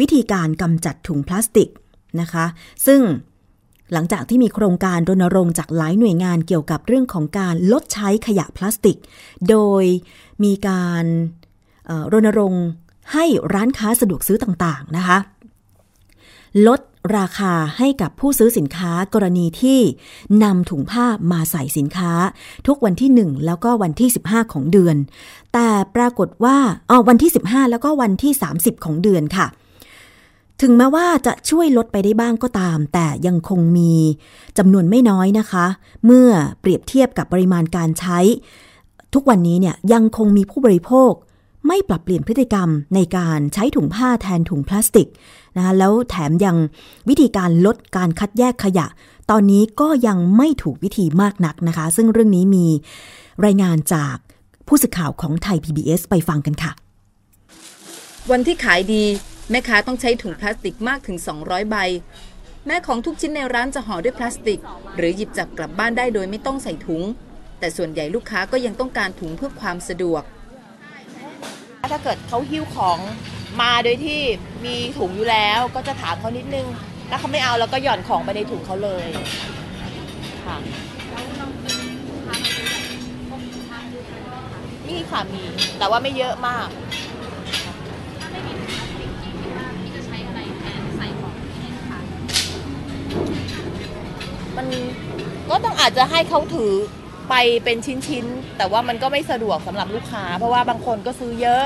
[0.00, 1.68] วิธีการกำจัดถุงพลาสติก
[2.20, 2.44] นะคะ
[2.86, 3.00] ซึ่ง
[3.92, 8.98] หลังจากที่มีโครงการรณรงค์จากหลายหน่วยงานเกี่ยวกับเรื่องของการลดใช้ขยะพลาสติก
[9.50, 9.84] โดย
[10.44, 11.04] มีการ
[12.12, 12.64] รณรงค์
[13.12, 15.18] ให้ร้านค้าสะดวกซื้อต่างๆนะคะ
[16.66, 16.80] ลด
[17.16, 19.80] ราคาให้กับผู้ซื้อสินค้ากรณีที่
[20.42, 22.12] นำถุงผ้ามาใส่สินค้า
[22.66, 24.96] ทุกวันที่ 1 แล้วก็วันที่ 15 ของเดือน
[25.54, 26.58] แต่ปรากฏว่า
[26.90, 29.46] อ๋อวันที่ 15 แล้วก็วันที่ 30 ของเดือนค่ะ
[30.62, 33.92] ถึงแม้ว่าจะช่วยลดไปได้บ้างก็ตาม แต่ยังคงมี
[34.58, 35.66] จำนวนไม่น้อยนะคะ
[36.04, 36.28] เมื่อ
[36.60, 38.18] เปรียบเทียบกับปริมาณการใช้
[39.14, 41.12] ทุกวันนี้เนี่ยยังคงมีผู้บริโภค
[41.66, 45.08] ไม่ปรับเปลี่ยนพฤติกรรมในการใช้ถุงผ้าแทนถุงพลาสติก
[45.56, 46.56] นะคะแล้วแถมยัง
[47.08, 48.86] วิธีการลดการคัดแยกขยะ
[49.30, 52.66] ตอนนี้ก็ยังไม่ถูกวิธีมากนักนะคะ ซึ่งเรื่องนี้มี
[53.44, 54.16] รายงานจาก
[54.66, 56.72] ผู้สื่อข่าวของไทย PBS ไปฟังกันค่ะ
[58.30, 59.02] วันที่ขายดี
[59.50, 61.76] แม่ค้าต้องใช้ถุงพลาสติกมากถึง 200 ใบ
[62.66, 64.60] แม้ของทุกชิ้นในร้านจะห่อด้วยพลาสติก
[64.96, 67.02] หรือหยิบจับกลับบ้านได้โดยไม่ต้องใส่ถุง
[67.58, 70.22] แต่ส่วนใหญ่ลูกค้าก็ยังต้องการถุงเพื่อความสะดวก
[71.92, 72.98] ถ้าเกิดเขาหิ้วของ
[73.60, 74.20] มาโดยที่
[74.64, 76.66] มีถุงอยู่แล้วก็จะถามเขานิดนึง
[77.10, 79.06] ถ้าเขาไม่เอาเราก็หย่อนของไปในถุงเขาเลย
[80.46, 80.56] ค่ะ
[84.88, 85.42] มีค่ะมี
[85.78, 86.68] แต่ว่าไม่เยอะมาก
[94.56, 94.66] มัน
[95.50, 96.72] ก็ต้องอาจจะให้เขาถือ
[97.28, 101.64] ไปเป็นชิ้นๆ แต่ว่ามันก็ไม่สะดวกสำหรับลูกค้า เพราะว่าบางคนก็ซื้อเยอะ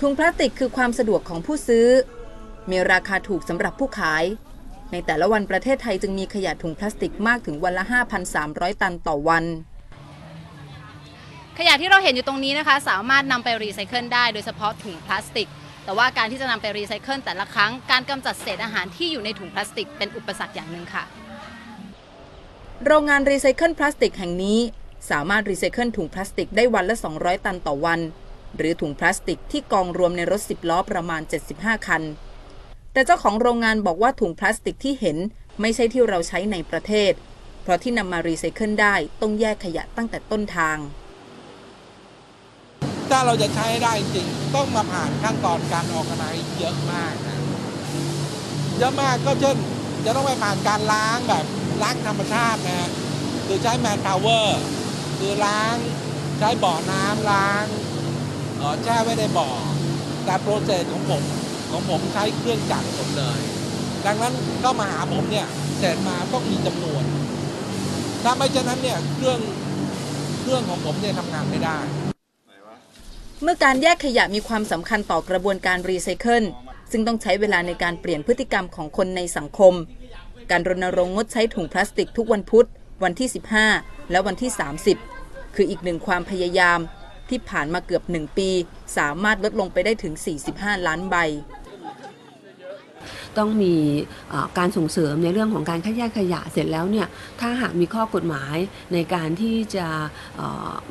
[0.00, 1.86] ถุงพลาสติกคือความสะดวกของผู้ซื้อ
[2.70, 4.24] มีราคาถูกสำหรับผู้ขาย
[4.92, 7.84] ในแต่ละวันประเทศไทยจึงมีขยะถุงพลาสติกมากถึงวันละ
[8.32, 9.44] 5,300 ตันต่อวัน
[11.58, 15.48] ขยะที่เราเห็นอยู่ตรงนี้นะคะ สามารถนำไปรีไซเคิลได้โดยเฉพาะถุงพลาสติก
[15.84, 21.04] แต่ว่าการที่จะนำไปรีไซเคิลแต่ละครั้งการกำจัดเศษอาหารที่อยู่ในถุงพลาสติกเป็นอุปสรรคอย่างหนึ่งค่ะ
[22.84, 24.58] โรงงานรีไซเคิลพลาสติกแห่งนี้
[25.10, 28.00] สามารถรีไซเคิลถุงพลาสติกได้วันละ 200 ตันต่อวัน
[28.56, 31.22] หรือถุงพลาสติกที่กองรวมในรถ 10 ล้อประมาณ
[31.54, 32.02] 75 คัน
[32.92, 35.16] แต่เจ้าของโรงงานบอกว่าถุงพลาสติกที่เห็น
[35.60, 37.12] ไม่ใช่ที่เราใช้ในประเทศ
[37.62, 40.78] เพราะที่นำมารีไซเคิลได้ต้องแยกขยะตั้งแต่ต้นทาง
[43.10, 46.24] ถ้าเราจะใช้ได้จริงต้องมาผ่านขั้นตอนการ organize
[46.58, 47.36] เยอะมากนะ
[48.78, 49.56] เยอะมากก็เช่น
[50.04, 51.44] จะต้องไปผ่านการล้างแบบ
[51.82, 52.90] ล้างธรรมชาตินะฮะ
[53.46, 54.60] คือใช้ manpower
[55.18, 55.76] คือล้าง
[56.38, 57.64] ใช้บ่อน้ำล้าง
[58.58, 59.48] เออแช่ไว้ในบ่อ
[60.24, 61.22] แต่ process ของผม
[61.70, 63.38] ของผมใช้เครื่องจักรหมดเลย
[64.06, 64.34] ดังนั้น
[64.64, 65.46] ก็มาหาผมเนี่ย
[65.78, 67.04] เสร็จมาต้องมีจำนวน
[68.22, 69.38] ถ้าไม่เช่นนั้นเนี่ยเครื่อง
[70.40, 71.78] เครื่องของผมเนี่ยทำงานไม่ได้
[73.42, 76.44] เมื่อการแยกขยะมีความสำคัญต่อกระบวนการรีไซเคิล
[76.90, 79.74] ซึ่งต้องใช้เวลาในการเปลี่ยนพฤติกรรมของคนในสังคม
[80.50, 82.66] การรณรงค์งดใช้ถุงพลาสติกทุกวันพุธ
[83.04, 83.28] วันที่
[83.68, 84.50] 15 และวันที่
[85.04, 86.78] 30 คืออีกหนึ่งความพยายาม
[87.30, 88.50] ที่ผ่านมาเกือบหนึ่งปี
[88.96, 90.14] สามารถลดลงไปได้ถึง
[90.50, 91.16] 45 ล้านใบ
[93.38, 93.74] ต้องมี
[94.58, 97.06] การส่งเสริมในเรื่องของการคัดแยกขยะเสร็จแล้วเนี่ย
[97.40, 98.56] ถ้าหากมีข้อกฎหมาย
[98.92, 99.86] ในการที่จะ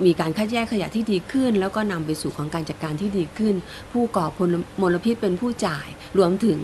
[0.06, 3.56] มีการคัดแยกขยะที่ดีขึ้น แล้วก็นำไปสู่ของการจัดการที่ดีขึ้น
[3.92, 4.26] ผู้ก่อ
[4.82, 6.60] มลพิษเป็นผู้จ่ายรวมถึง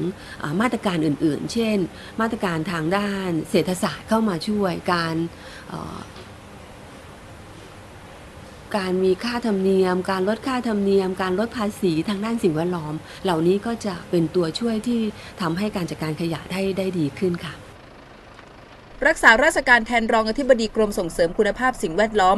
[0.62, 1.78] มาตรการอื่น ๆ เช่น
[2.22, 5.16] มาตรการทางด้านเศรษฐศาสตร์เข้ามาช่วยการ
[8.78, 15.02] การมีค่าธรรมเนียม การลดค่าธรรมเนียม การลดภาษีทางด้านสิ่งแวดล้อม เหล่านี้ก็จะเป็นตัวช่วยที่
[15.42, 17.54] ทำให้การจัดการขยะได้ได้ดีขึ้นค่ะ
[19.08, 22.38] รักษาราชการแทนรองอธิบดีกรมส่งเสริมคุณภาพสิ่งแวดล้อม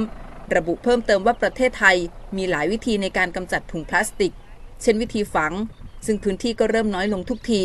[0.55, 1.97] ระบุเพิ่มเติมว่าประเทศไทย
[2.37, 4.33] มีหลายวิธีในการกำจัดถุงพลาสติก
[4.81, 5.53] เช่นวิธีฝัง
[6.05, 7.63] ซึ่งพื้นที่ก็เริ่มน้อยลงทุกที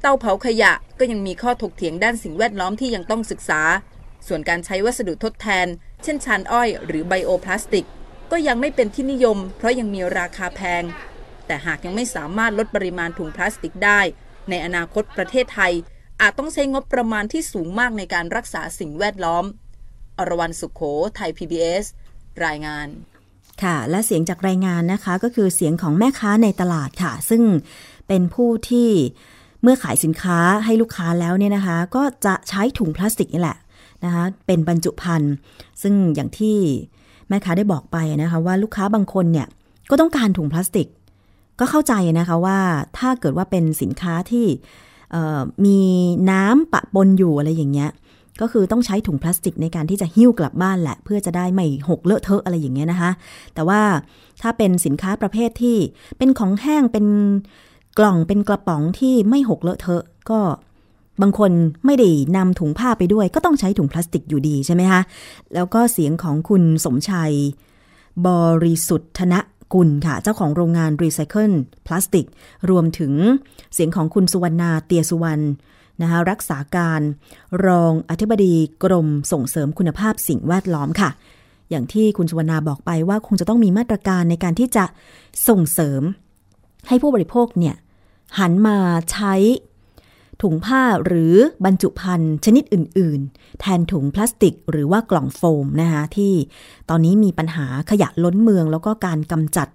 [0.00, 3.60] เตาเผาขยะก็ยังมีข้อถกเถียงด้านสิ่งแวดล้อมที่ยังต้องศึกษา
[4.26, 5.66] ส่วนการใช้วัสดุทดแทน
[6.02, 7.86] เช่นชานอ้อยหรือไบโอพลาสติก
[8.30, 10.82] ก็ยังไม่เป็นที่นิยม เพราะยังมีราคาแพง
[11.46, 14.00] แต่หากยังไม่สามารถลดปริมาณถุงพลาสติกได้
[14.50, 15.72] ในอนาคตประเทศไทย
[16.20, 19.44] อาจต้องใช้งบประมาณที่สูงมากในการรักษาสิ่งแวดล้อม
[20.18, 20.82] อรวรรณสุขโข
[21.16, 21.84] ไทย PBS
[22.44, 22.88] รายงาน
[23.62, 27.42] ค่ะ และเสียงจากรายงานนะคะ ก็คือเสียงของแม่ค้าในตลาดค่ะ ซึ่ง
[28.08, 28.90] เป็นผู้ที่
[29.62, 33.56] เมื่อขายสินค้าให้ลูกค้าแล้วเนี่ยนะคะ ก็จะใช้ถุงพลาสติกนี่แหละ
[34.04, 35.34] นะคะเป็นบรรจุภัณฑ์
[35.82, 36.56] ซึ่งอย่างที่
[37.28, 39.46] แม่ค้าได้บอกไปนะคะว่าลูกค้าบางคนเนี่ย
[39.90, 40.88] ก็ต้องการถุงพลาสติก
[41.60, 42.58] ก็เข้าใจนะคะว่า
[42.98, 44.46] ถ้าเกิดว่าเป็นสินค้าที่
[45.64, 45.78] มี
[46.30, 47.90] น้ำปะปนอยู่อะไรอย่างเงี้ย
[48.40, 53.10] ก็คือต้องใช้ถุงพลาสติกในการที่จะหิ้วกลับบ้านแหละ เพื่อจะได้ไม่หกเลอะเทอะอะไรอย่างเงี้ยนะคะ
[53.54, 53.80] แต่ว่า
[54.42, 55.76] ถ้าเป็นสินค้าประเภทที่
[56.18, 57.06] เป็นของแห้งเป็น
[57.98, 60.40] กล่องเป็นกระป๋องที่ไม่หกเลอะเทอะ ก็
[61.22, 61.52] บางคน
[61.86, 65.00] ไม่ได้นำถุงผ้าไปด้วย ก็ต้องใช้ถุงพลาสติกอยู่ดีใช่ไหมคะ
[65.54, 67.34] แล้วก็เสียงของคุณสมชัย
[68.26, 68.28] บ
[68.64, 69.40] ริสุทธนะ
[69.72, 71.52] กุลค่ะ เจ้าของโรงงานรีไซเคิล
[71.86, 72.26] พลาสติก
[72.70, 73.12] รวมถึง
[73.74, 75.44] เสียงของคุณสุวรรณาเตียสุวรรณ
[76.02, 77.00] นะคะรักษาการ
[77.66, 78.54] รองอธิบดี
[78.84, 81.10] กรมส่งเสริมคุณภาพสิ่งแวดล้อมค่ะ
[81.70, 84.84] อย่างที่คุณสุวรรณาบอกไปว่าคงจะต้องมีมาตรการในการที่จะ
[85.48, 86.02] ส่งเสริม
[86.88, 87.76] ให้ผู้บริโภคเนี่ย
[88.38, 88.76] หันมา
[89.12, 89.34] ใช้
[90.42, 96.32] ถุงผ้าหรือบรรจุภัณฑ์ชนิดอื่น ๆ แทนถุงพลาสติก หรือว่ากล่องโฟมนะคะที่
[96.90, 99.68] ตอนนี้มีปัญหาขยะล้นเมือง แล้วก็การกำจัด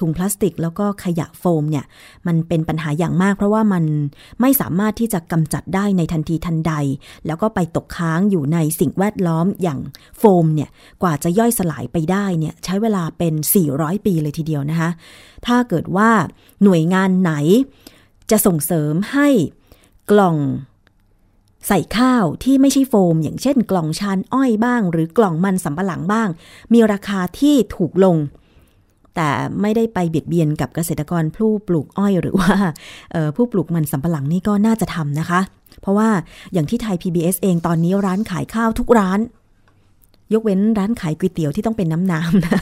[0.00, 1.84] ถุงพลาสติก แล้วก็ขยะโฟมเนี่ย
[2.26, 3.84] มันเป็นปัญหาอย่างมาก เพราะว่ามัน
[4.40, 6.72] ไม่สามารถที่จะกำจัดได้ในทันทีทันใด
[7.26, 9.80] แล้วก็ไปตกค้างอยู่ในสิ่งแวดล้อมอย่าง
[10.18, 10.70] โฟมเนี่ย
[11.02, 13.34] กว่าจะย่อยสลายไปได้เนี่ยใช้เวลาเป็น
[13.70, 14.90] 400 ปีเลยทีเดียวนะคะ
[15.46, 16.10] ถ้าเกิดว่า
[16.64, 17.32] หน่วยงานไหน
[18.30, 19.28] จะส่งเสริมให้
[20.10, 20.36] กล่อง
[21.68, 26.28] ใส่ข้าวที่ไม่ใช่โฟม อย่างเช่น กล่องชานอ้อยบ้าง หรือกล่องมันสำปะหลังบ้าง
[26.72, 28.16] มีราคาที่ถูกลง
[29.14, 29.28] แต่
[29.60, 32.52] ไม่ได้ไปเบียดเบียนกับเกษตรกรผู้ปลูกอ้อยหรือว่า
[33.36, 35.40] ผู้ปลูกมันสำปะหลังนี่ก็น่าจะทำนะคะ
[35.80, 36.08] เพราะว่า
[36.52, 39.20] อย่างที่ไทย PBS เองตอนนี้ร้านขายข้าวทุกร้าน
[40.32, 42.60] ยกเว้นร้านขายก๋วยเตี๋ยวที่ต้องเป็นน้ำน้ำนะ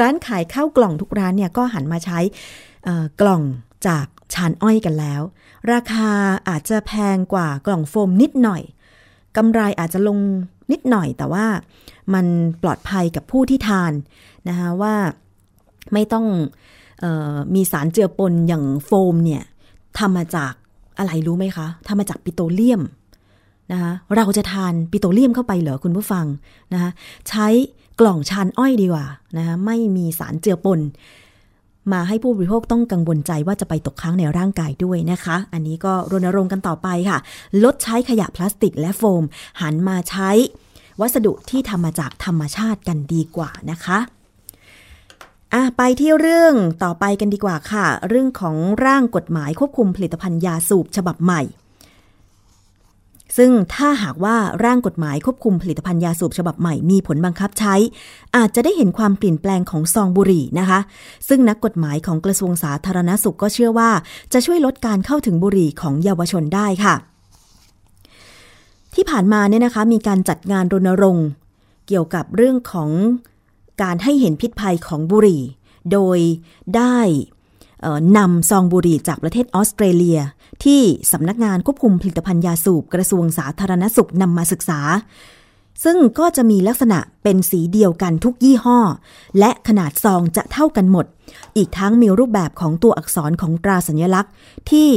[0.00, 2.18] ร้านขายข้าวกล่องทุกร้านเนี่ยก็หันมาใช้
[3.20, 3.42] กล่อง
[3.86, 5.20] จากชานอ้อยกันแล้ว
[5.72, 6.10] ราคา
[6.48, 8.62] อาจจะแพงกว่ากล่องโฟมนิดหน่อย
[9.36, 10.18] กำไรอาจจะลง
[10.72, 11.46] นิดหน่อย แต่ว่า
[12.14, 12.26] มัน
[12.62, 13.92] ปลอดภัยกับผู้ที่ทาน
[14.48, 14.94] นะคะว่า
[15.92, 16.26] ไม่ต้อง
[17.04, 19.42] ออมีสารเจือปนอย่างโฟมเนี่ย
[19.98, 20.52] ทำมาจาก
[20.98, 22.82] อะไรรู้ไหมคะทำมาจากปิโตรเลียม
[23.72, 26.26] นะคะเราจะทานปิโตรเลียมเข้าไปเหรอคุณผู้ฟัง
[26.72, 26.90] นะคะ
[27.28, 27.46] ใช้
[28.00, 30.80] กล่องชานอ้อยดีกว่านะคะไม่มีสารเจือปน
[31.92, 37.18] มาให้ผู้บริโภคต้องกังวลใจว่าจะไปตกค้างในร่างกายด้วยนะคะ อันนี้ก็รณรงค์กันต่อไปค่ะ
[37.64, 39.24] ลดใช้ขยะพลาสติกและโฟม
[39.60, 40.30] หันมาใช้
[41.00, 43.98] วัสดุที่ทำมาจากธรรมชาติกันดีกว่านะคะ
[45.54, 51.42] อะไปที่เรื่องต่อไปกันดีกว่าค่ะ เรื่องของร่างกฎหมายควบคุมผลิตภัณฑ์ยาสูบฉบับใหม่
[53.36, 57.74] ซึ่งถ้าหากว่าร่างกฎหมายควบคุมผลิตภัณฑ์ยาสูบฉบับใหม่มีผลบังคับใช้
[58.36, 60.80] อาจจะได้เห็นความเปลี่ยนแปลงของซองบุหรี่นะคะ
[61.28, 63.90] ซึ่งนักกฎหมายของกระทรวงสาธารณสุขก็เชื่อว่า
[64.32, 66.94] จะช่วยลดการเข้าถึงบุหรี่ของเยาวชนได้ค่ะ
[68.94, 71.26] ที่ผ่านมาเนี่ยนะคะมีการจัดงานรณรงค์
[71.86, 72.90] เกี่ยวกับเรื่องของ
[73.82, 75.42] การให้เห็นพิษภัยของบุหรี่
[75.92, 76.18] โดย
[76.76, 76.98] ได้
[78.16, 80.18] นำซองบุหรี่จากประเทศออสเตรเลีย
[80.64, 80.82] ที่
[81.12, 84.80] สำนักงานควบคุมผลิตภัณฑ์ยาสูบกระทรวงสาธารณสุขนำมาศึกษา
[85.84, 88.78] ซึ่งก็จะมีลักษณะเป็นสีเดียวกันทุกยี่ห้อ
[89.38, 91.06] และขนาดซองจะเท่ากันหมด
[91.56, 94.32] อีกทั้งมีรูปแบบของตัวอักษรของตราสัญลักษณ์
[94.70, 94.88] ที่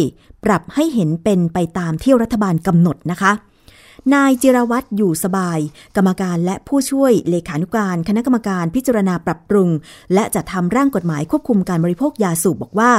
[0.43, 3.31] ปรับให้เห็นเป็นไปตามที่รัฐบาลกำหนดนะคะ
[4.13, 5.59] นายจิรวัตรอยู่สบาย
[5.95, 9.69] กรรมการและผู้ช่วยเลขานุการคณะกรรมการพิจารณาปรับปรุง
[10.13, 12.91] และจะทำร่างกฎหมายควบคุมการบริโภคยาสูบบอกว่า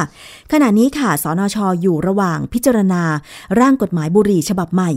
[0.53, 3.03] ขณะนี้ค่ะสนชออยู่ระหว่างพิจารณา
[3.61, 4.91] ร่างกฎหมายบุหรี่ฉบับใหม่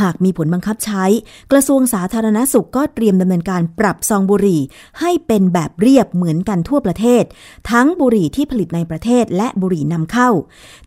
[0.00, 1.04] หากมีผลบังคับใช้
[1.52, 4.60] กระทรวงสาธารณสุขก็เตรียมดำเนินการปรับซองบุหรี่
[5.00, 7.24] ให้เป็นแบบเรียบเหมือนกันทั่วประเทศ
[7.70, 10.28] ทั้งบุหรี่ที่ผลิตในประเทศและบุหรี่นำเข้า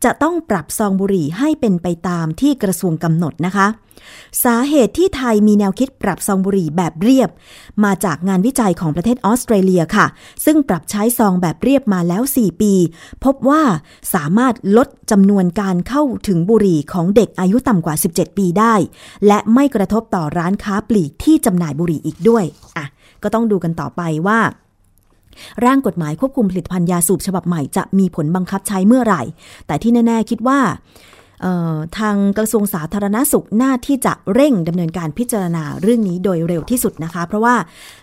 [0.03, 3.67] จะต้องปรับซองบุหรี่ให้เป็นไปตามที่กระทรวงกำหนดนะคะ
[4.43, 7.29] สาเหตุที่ไทยมีแนวคิดปรับซองบุหรี่แบบเรียบ
[7.83, 10.05] มาจากงานวิจัยของประเทศออสเตรเลียค่ะ
[10.45, 12.73] ซึ่งปรับใช้ซองแบบเรียบมาแล้ว 4 ปี
[13.23, 13.61] พบว่า
[14.13, 18.73] สามารถลดจำนวนการเข้าถึงบุหรี่ของเด็กอายุต่ำกว่า 17 ปีได้
[19.27, 22.43] และไม่กระทบต่อร้านค้าปลีกที่จำหน่ายบุหรี่อีกด้วย
[22.77, 22.85] อะ
[23.23, 24.39] ก็ต้องดูกันต่อไปว่า
[25.65, 29.21] ร่างกฎหมายควบคุมผลิตภัณฑ์ยาสูบฉบับใหม่จะมีผลบังคับใช้เมื่อไหร่
[29.67, 30.59] แต่ที่แน่ ๆ คิดว่า
[31.97, 37.55] ทางกระทรวงสาธารณสุขหน้าที่จะเร่งดำเนินการพิจารณาเรื่องนี้โดยเร็วที่สุดนะคะ เพราะว่า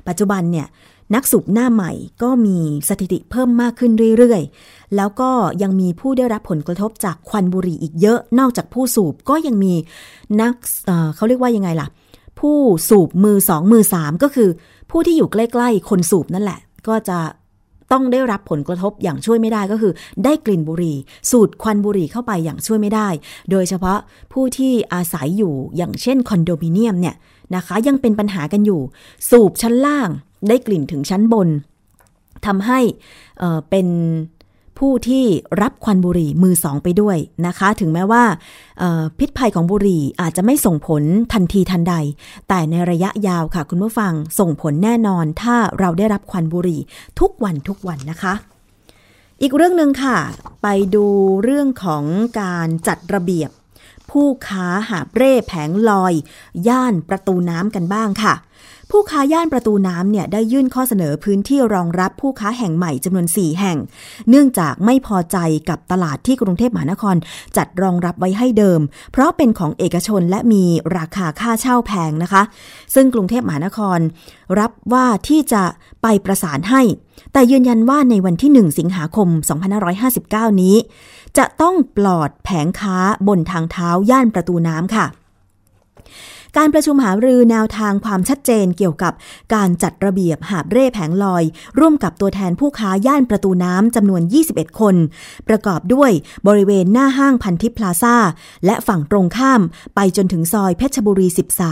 [0.09, 0.67] ปัจจุบันเนี่ย
[1.15, 2.59] นักสูบหน้าใหม่ก็มี
[2.89, 5.31] สถิติเพิ่มมากขึ้นเรื่อยๆ แล้วก็
[5.63, 9.75] ยังมีผู้ได้รับผลกระทบจากควันบุหรี่อีกเยอะ นอกจากผู้สูบก็ยังมี
[10.41, 10.55] นัก
[10.87, 11.89] เเขาเรียกว่ายังไงล่ะ
[12.41, 12.57] ผู้
[12.89, 14.49] สูบมือสองมือสามก็คือ
[14.91, 17.19] ผู้ที่อยู่ใกล้ ๆ คนสูบนั่นแหละ ก็จะ
[17.93, 19.93] ต้องได้รับผลกระทบอย่างช่วยไม่ได้ก็คือ
[20.25, 20.97] ได้กลิ่นบุหรี่
[21.31, 23.09] สูดควันบุหรี่เข้าไปอย่างช่วยไม่ได้
[23.51, 23.99] โดยเฉพาะ
[24.33, 27.17] ผู้ที่อาศัยอยู่อย่างเช่นคอนโดมิเนียมเนี่ย
[27.57, 28.81] นะคะยังเป็นปัญหากันอยู่
[29.31, 30.09] สูบชั้นล่าง
[30.49, 31.49] ได้กลิ่นถึงชั้นบน
[32.47, 32.81] ทำให้
[33.39, 33.87] เเป็น
[34.79, 35.25] ผู้ที่
[35.63, 37.17] รับควันบุหรี่มือสองไปด้วย
[37.47, 38.25] นะคะ ถึงแม้ว่า
[39.19, 41.03] พิษภัยของบุหรี่อาจจะไม่ส่งผล
[41.33, 41.95] ทันทีทันใด
[42.49, 46.81] แต่ในระยะยาวค่ะคุณผู้ฟังส่งผลแน่นอน ถ้าเราได้รับควันบุหรี่
[47.21, 48.35] ทุกวันทุกวันนะคะ
[49.43, 50.19] อีกเรื่องหนึ่งค่ะ
[50.63, 51.07] ไปดู
[51.43, 52.05] เรื่องของ
[52.41, 53.51] การจัดระเบียบ
[54.11, 56.15] ผู้ค้าหาเร่แผงลอย
[56.69, 58.35] ย่านประตูน้ำกันบ้างค่ะ
[58.95, 63.79] ผู้ค้าย่านประตูน้ำเนี่ยได้ยื่นข้อเสนอพื้นที่รองรับผู้ค้าแห่งใหม่จำนวน 4 แห่ง
[64.29, 65.37] เนื่องจากไม่พอใจ
[65.69, 67.17] กับตลาดที่กรุงเทพมหานคร
[67.57, 68.81] จัดรองรับไว้ให้เดิม
[69.13, 70.65] เพราะเป็นของเอกชนและมี
[70.97, 72.43] ราคาค่าเช่าแพงนะคะ
[72.95, 73.99] ซึ่งกรุงเทพมหานคร
[74.59, 75.63] รับว่าที่จะ
[76.03, 76.83] ไปประสานให้
[77.33, 79.29] แต่ยืนยันว่าในวันที่ 1 สิงหาคม
[79.95, 80.77] 2559 นี้
[81.39, 82.97] จะต้องปลอดแผงค้า
[83.29, 85.07] บนทางเท้าย่านประตูน้ำค่ะ
[86.57, 89.13] การประชุมหารือแนวทางความชัดเจนเกี่ยวกับ
[89.55, 91.45] การจัดระเบียบหาบเร่แผงลอย
[91.79, 94.97] ร่วมกับตัวแทนผู้ค้าย่านประตูน้ำจำนวน 21 คน
[95.49, 96.11] ประกอบด้วย
[96.49, 98.17] บริเวณหน้าห้างพันทิพย์พลาซา
[98.67, 99.61] และฝั่งตรงข้าม
[99.95, 101.29] ไปจนถึงซอยเพชรบุรี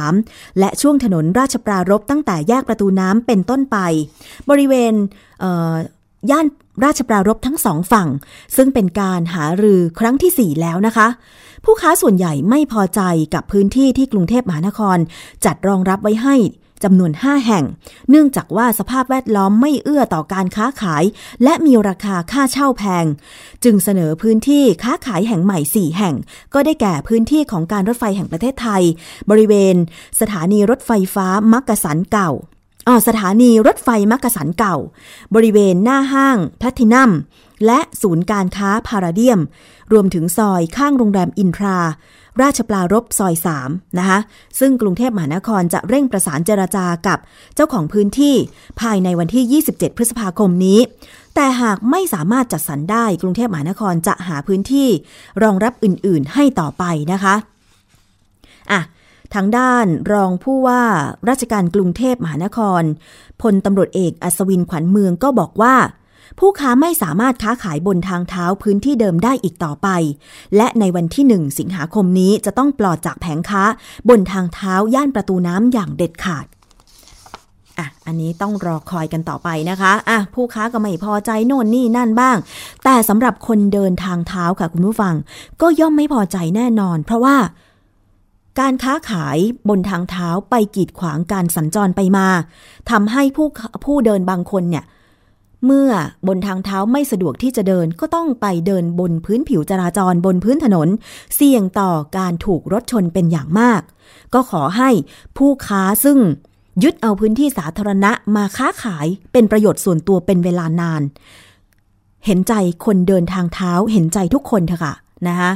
[0.06, 3.76] 13 และช่วงถนนราชปรารภตั้งแต่แยกประตูน้ำเป็นต้นไป
[4.50, 4.92] บริเวณ
[5.40, 6.46] เย่าน
[6.84, 8.08] ราชปรารภทั้งสองฝั่ง
[8.56, 11.08] ซึ่งเป็นการหารือครั้งที่ 4 แล้วนะคะ
[11.64, 13.00] ผู้ค้าส่วนใหญ่ไม่พอใจ
[13.34, 14.98] กับพื้นที่ที่กรุงเทพมหานคร
[15.44, 16.36] จัดรองรับไว้ให้
[16.84, 17.64] จำนวน 5 แห่ง
[18.10, 21.04] เนื่องจากว่าสภาพแวดล้อมไม่เอื้อต่อการค้าขาย
[21.44, 23.04] และมีราคาค่าเช่าแพง
[23.64, 26.14] จึงเสนอพื้นที่ค้าขายแห่งใหม่ 4 แห่ง
[26.54, 28.82] ก็ได้แก่พื้นที่ของการรถไฟแห่งประเทศไทย
[29.30, 29.74] บริเวณ
[30.20, 32.30] สถานีรถไฟฟ้ามักกะสันเก่า
[32.88, 34.76] อ่าสถานีรถไฟมักกะสันเก่า
[35.34, 37.10] บริเวณหน้าห้างแพลทินัม
[37.66, 39.40] และศูนย์การค้าพาราเดียม
[39.92, 41.78] รวมถึงซอยข้างโรงแรมอินทรา
[42.42, 43.34] ราชปลารบซอย
[43.66, 44.18] 3 นะคะ
[44.58, 47.18] ซึ่งกรุงเทพมหานครจะเร่งประสานเจรจากับ
[47.54, 48.34] เจ้าของพื้นที่
[48.80, 50.80] ภายในวันที่ 27 พฤษภาคมนี้
[51.34, 54.88] แต่หากไม่สามารถจัดสรรได้กรุงเทพมหานครจะหาพื้นที่
[55.42, 57.34] รองรับอื่น ๆ ให้ต่อไปนะคะ
[58.72, 58.80] อะ
[59.34, 60.82] ทางด้านรองผู้ว่า
[61.28, 62.82] ราชการกรุงเทพมหานคร
[63.42, 65.74] พลตำรวจเอกอัศวินขวัญเมืองก็บอกว่า
[66.38, 69.88] ผู้ค้าไม่สามารถค้าขายบนทางเท้าพื้นที่เดิมได้อีกต่อไป
[70.56, 73.62] และในวันที่ 1 สิงหาคมนี้จะต้องปลอดจากแผงค้า
[74.08, 76.46] บนทางเท้าย่านประตูน้ำอย่างเด็ดขาด
[77.78, 82.36] อะอันนี้ต้องรอคอยกันต่อไปนะคะอะผู้ค้าก็ไม่พอใจโน่นนี่นั่นบ้าง
[82.84, 85.14] แต่สำหรับคนเดินทางเท้าค่ะคุณผู้ฟัง
[85.60, 87.36] ก็ย่อมไม่พอใจแน่นอน เพราะว่า
[88.60, 89.36] การค้าขาย
[89.68, 92.26] บนทางเท้าไปกีดขวางการสัญจรไปมา
[92.90, 93.46] ทำให้ผู้
[93.84, 94.84] ผู้เดินบางคนเนี่ย
[95.66, 95.90] เมื่อ
[96.26, 100.88] บนทางเท้าไม่สะดวกที่จะเดินก็ต้องไปเดินบนพื้นผิวจราจรบนพื้นถนน
[101.34, 103.80] เสี่ยงต่อการถูกรถชนเป็นอย่างมาก
[104.34, 104.90] ก็ขอให้
[105.36, 106.18] ผู้ค้าซึ่ง
[106.82, 111.02] ยึดเอาพื้นที่สาธารณะมาค้าขายเป็นประโยชน์ส่วนตัวเป็นเวลานาน
[112.26, 112.54] เห็นใจ
[112.84, 114.94] คนเดินทางเท้าเห็นใจทุกคนเถอะค่ะ
[115.28, 115.50] นะคะ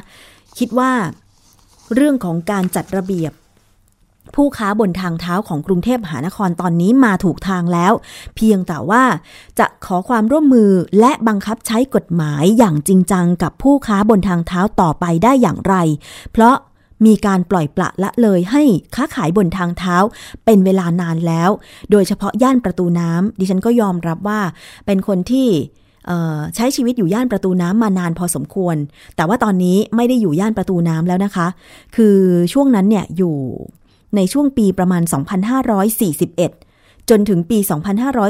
[0.59, 0.93] คิดว่า
[1.95, 3.33] เรื่องของการจัดระเบียบ
[4.35, 7.93] ผู้ค้าบนทางเท้าของกรุงเทพมหานครตอนนี้มาถูกทางแล้ว
[8.37, 9.03] เพียงแต่ว่า
[9.59, 10.71] จะขอความร่วมมือ
[11.01, 15.75] และบังคับใช้กฎหมายอย่างจริงจังกับผู้ค้าบนทางเท้าต่อไปได้อย่างไร
[16.33, 16.57] เพราะ
[17.07, 18.63] มีการปล่อยปละละเลยให้
[18.95, 19.97] ค้าขายบนทางเท้า
[20.45, 21.51] เป็นเวลานานแล้ว
[21.91, 24.41] โดยเฉพาะย่านประตูน้ำดิฉันก็ยอมรับว่า
[24.87, 25.49] เป็นคนที่
[26.55, 28.77] ใช้ชีวิตอยู่ย่านประตูน้ำมานานพอสมควร
[29.17, 31.47] แต่ว่าตอนนี้ไม่ได้อยู่ย่านประตูน้ำแล้วนะคะ
[31.97, 32.17] คือ
[32.53, 33.37] ช่วงนั้นเนี่ยอยู่
[34.17, 37.59] ในช่วงปีประมาณ 2541 จนถึงปี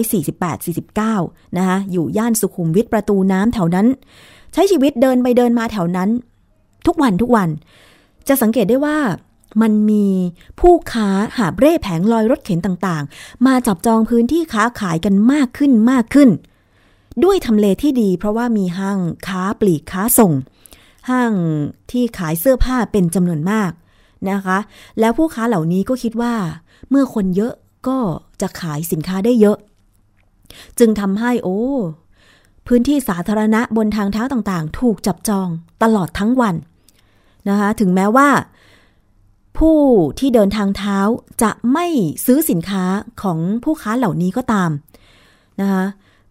[0.03, 3.87] 2548-49 นะคะอยู่ย่านสุขุมวิทประตูน้ำแถวนั้น
[4.53, 6.11] ใช้ชีวิตเดินไปเดินมาแถวนั้น
[6.87, 7.49] ทุกวันทุกวัน
[8.29, 8.99] จะสังเกตได้ว่า
[9.63, 10.07] มันมี
[10.61, 16.31] ผู้ค้าหาบเร่แผงลอยรถเข็นต่างๆ มาจับจองพื้นที่ค้าขายกันมากขึ้นมากขึ้น
[17.25, 20.33] ด้วยทำเลที่ดีเพราะว่ามีห้างค้าปลีกค้าส่ง
[21.11, 21.33] ห้าง
[21.91, 23.71] ที่ขายเสื้อผ้าเป็นจำนวนมาก
[24.31, 24.59] นะคะ
[25.01, 26.35] แล้วผู้ค้าเหล่านี้ก็คิดว่า
[26.91, 27.53] เมื่อคนเยอะ
[27.89, 27.99] ก็
[28.41, 29.57] จะขายสินค้าได้เยอะ
[30.79, 31.61] จึงทำให้โอ้
[32.67, 35.49] พื้นที่สาธารณะบนทางเท้าต่างๆ ถูกจับจอง
[35.83, 36.55] ตลอดทั้งวัน
[37.49, 38.29] นะคะ ถึงแม้ว่า
[39.59, 39.79] ผู้
[40.19, 40.99] ที่เดินทางเท้า
[41.43, 41.87] จะไม่
[42.27, 42.85] ซื้อสินค้า
[43.23, 44.71] ของผู้ค้าเหล่านี้ก็ตาม
[45.61, 45.85] นะคะ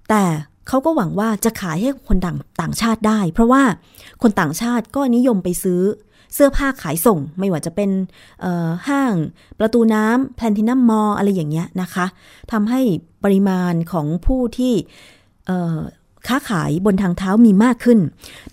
[0.10, 0.24] แต่
[0.68, 3.64] เขาก็หวังว่าจะขายให้คนต่างต่างชาติได้ เพราะว่า
[4.22, 5.82] คนต่างชาติก็นิยมไปซื้อ
[6.34, 7.90] เสื้อผ้าขายส่ง ไม่ว่าจะเป็น
[8.88, 9.14] ห้าง
[9.60, 12.06] ประตูน้ำแพลนตินัมมอลอะไรอย่างเงี้ยนะคะ
[12.52, 12.82] ทำให้
[13.24, 14.74] ปริมาณของผู้ที่
[16.30, 18.00] ค้าขายบนทางเท้ามีมากขึ้น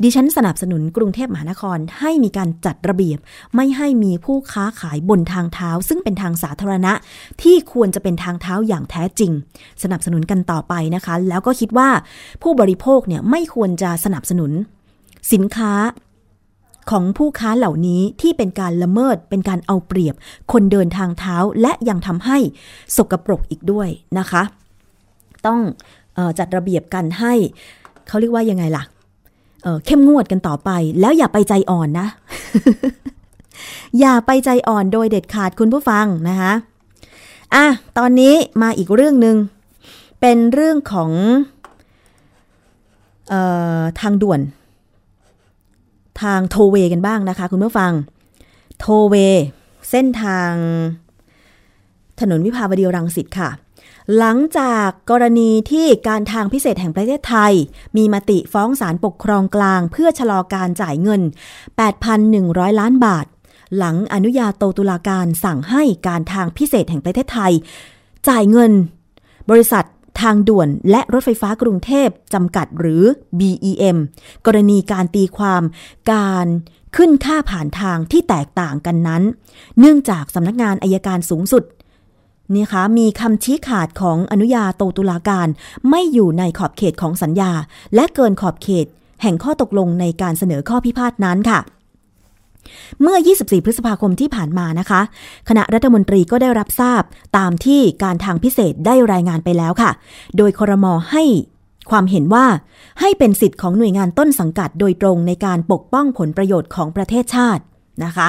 [0.03, 3.19] ดิฉันสนับสนุนกรุงเทพมหานครให้มีการจัดระเบียบ
[3.55, 6.93] ไม่ให้มีผู้ค้าขายบนทางเท้า ซึ่งเป็นทางสาธารณะ
[7.43, 9.33] ที่ควรจะเป็นทางเท้าอย่างแท้จริง
[9.83, 11.89] สนับสนุนกันต่อไปนะคะ แล้วก็คิดว่า
[12.43, 14.51] ผู้บริโภคเนี่ยไม่ควรจะสนับสนุน
[15.33, 15.73] สินค้า
[16.91, 20.15] ของผู้ค้าเหล่านี้ที่เป็นการละเมิดเป็นการเอาเปรียบ
[20.53, 22.39] คนเดินทางเท้าและยังทำให้
[22.97, 23.89] สกปรกอีกด้วย
[24.19, 24.43] นะคะ
[25.47, 25.59] ต้อง
[26.17, 27.35] ออจัดระเบียบกันให้
[28.09, 28.83] เขาเรียกว่ายังไงล่ะ
[29.63, 30.71] เเข้มงวดกันต่อไป
[31.01, 32.07] แล้วอย่าไปใจอ่อนนะ
[34.01, 36.53] อย่าไปใจอ่อนโดยเด็ดขาดคุณผู้ฟังนะคะ
[37.55, 37.67] อะ
[37.99, 39.37] ตอนนี้มาอีกเรื่องหนึ่ง
[40.21, 41.11] เป็นเรื่องของ
[43.33, 43.35] อ
[43.81, 44.41] อทางด่วน
[46.23, 47.93] ทางโทเวกันบ้างนะคะ คุณผู้ฟัง
[48.81, 49.15] โทเว
[49.91, 50.53] เส้นทาง
[52.21, 53.51] ถนนวิภาวดีรังสิตค่ะ
[54.19, 57.53] หลังจากกรณีที่การทางพิเศษแห่งประเทศไทย
[57.97, 61.23] มีมติฟ้องศาลปกครองกลาง เพื่อชะลอการจ่ายเงิน
[62.01, 63.27] 8,100 ล้านบาท
[63.77, 67.53] หลังอนุญาโตตุลาการสั่งให้การทางพิเศษแห่งประเทศไทย
[68.29, 68.73] จ่ายเงิน
[69.51, 69.85] บริษัท
[70.21, 73.05] ทางด่วนและรถไฟฟ้ากรุงเทพจำกัดหรือ
[73.39, 73.97] BEM
[74.47, 75.63] กรณีการตีความ
[76.13, 76.47] การ
[76.97, 79.23] ขึ้นค่าผ่านทางที่แตกต่างกันนั้น
[79.79, 81.65] เนื่องจากสำนักงานอายการสูงสุด
[82.55, 85.49] นี่คะมีคำชี้ขาดของอนุญาโตตุลาการ
[85.91, 87.53] ไม่อยู่ในขอบเขตของสัญญา
[87.95, 88.87] และเกินขอบเขต
[89.23, 91.61] แห่งข้อตกลงในการเสนอข้อพิพาทนั้นค่ะ
[93.03, 95.01] เมื่อ 24 พฤษภาคมที่ผ่านมานะคะ
[95.49, 97.03] คณะรัฐมนตรีก็ได้รับทราบ
[97.39, 99.91] ตามที่การทางพิเศษได้รายงานไปแล้วค่ะ
[100.37, 101.25] โดยครมให้
[101.91, 102.47] ความเห็นว่า
[103.01, 107.63] ให้เป็นสิทธิ์ของหน่วยงานต้นสังกัดโดยตรงในการปกป้องผลประโยชน์ของประเทศชาติ
[108.05, 108.29] นะคะ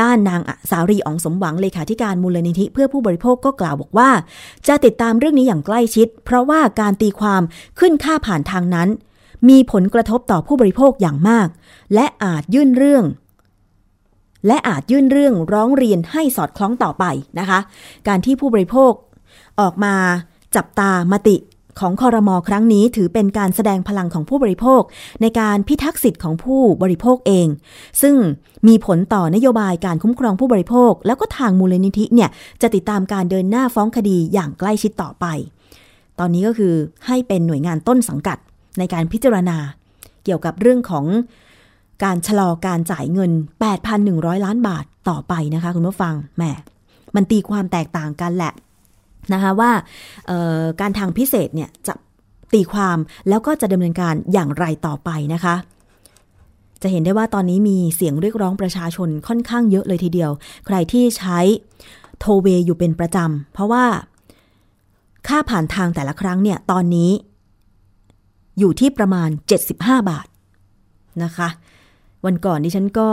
[0.00, 0.40] ด้านนาง
[0.70, 4.10] สาวรีอองสมหวังเลขาธิการมูลนิธิเพื่อผู้บริโภคก็กล่าวบอกว่า
[4.68, 7.42] จะติดตามเรื่องนี้อย่างใกล้ชิด เพราะว่าการตีความ
[7.78, 8.88] ขึ้นค่าผ่านทางนั้น
[9.48, 11.48] มีผลกระทบต่อผู้บริโภคอย่างมาก
[11.94, 13.04] และอาจยื่นเรื่อง
[14.46, 17.04] และอาจยื่นเรื่องร้องเรียนให้สอดคล้องต่อไป
[17.38, 17.58] นะคะ
[18.08, 18.92] การที่ผู้บริโภค
[19.60, 19.94] ออกมา
[20.56, 21.36] จับตามติ
[21.80, 24.82] ของคอรมอครั้งนี้ถือเป็นการแสดงพลังของผู้บริโภค
[25.22, 27.46] ในการพิทักษ์สิทธิ์ของผู้บริโภคเอง
[28.02, 28.14] ซึ่ง
[28.68, 32.30] มีผลต่อนโยบายการคุ้มครองผู้บริโภค แล้วก็ทางมูลนิธิเนี่ย
[32.62, 35.26] จะติดตามการเดินหน้าฟ้องคดีอย่างใกล้ชิดต่อไป
[36.18, 36.74] ตอนนี้ก็คือ
[37.06, 38.38] ให้เป็นหน่วยงานต้นสังกัด
[38.78, 39.56] ในการพิจารณา
[40.24, 41.04] เกี่ยวกับเรื่องของ
[42.04, 43.30] การชะลอการจ่ายเงิน
[43.88, 46.42] 8,100 ล้านบาทต่อไปนะคะคุณผู้ฟังแหม
[47.14, 48.52] มันตีความแตกต่างกันแหละ
[49.32, 49.70] นะคะว่า
[50.80, 51.94] การทางพิเศษเนี่ยจะ
[52.52, 55.54] ตีความแล้วก็จะดำเนินการอย่างไรต่อไปนะคะ
[56.82, 60.30] จะเห็นได้ว่าตอนนี้มีเสียงเรียกร้องประชาชนค่อนข้างเยอะเลยทีเดียว
[60.66, 61.38] ใครที่ใช้
[62.18, 63.84] โทเวอยู่เป็นประจำ เพราะว่า
[65.28, 67.10] ค่าผ่านทางแต่ละครั้งเนี่ยตอนนี้
[68.58, 69.28] อยู่ที่ประมาณ
[69.68, 70.26] 75 บาท
[71.24, 71.48] นะคะ
[72.24, 73.08] วันก่อนดิฉันก็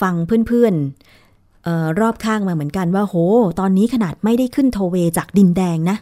[0.00, 0.14] ฟัง
[0.46, 3.16] เพื่อนๆออรอบข้างมาเหมือนกันว่า โห
[3.60, 5.96] ตอนนี้ขนาดไม่ได้ขึ้นโทเวจากดินแดงนะ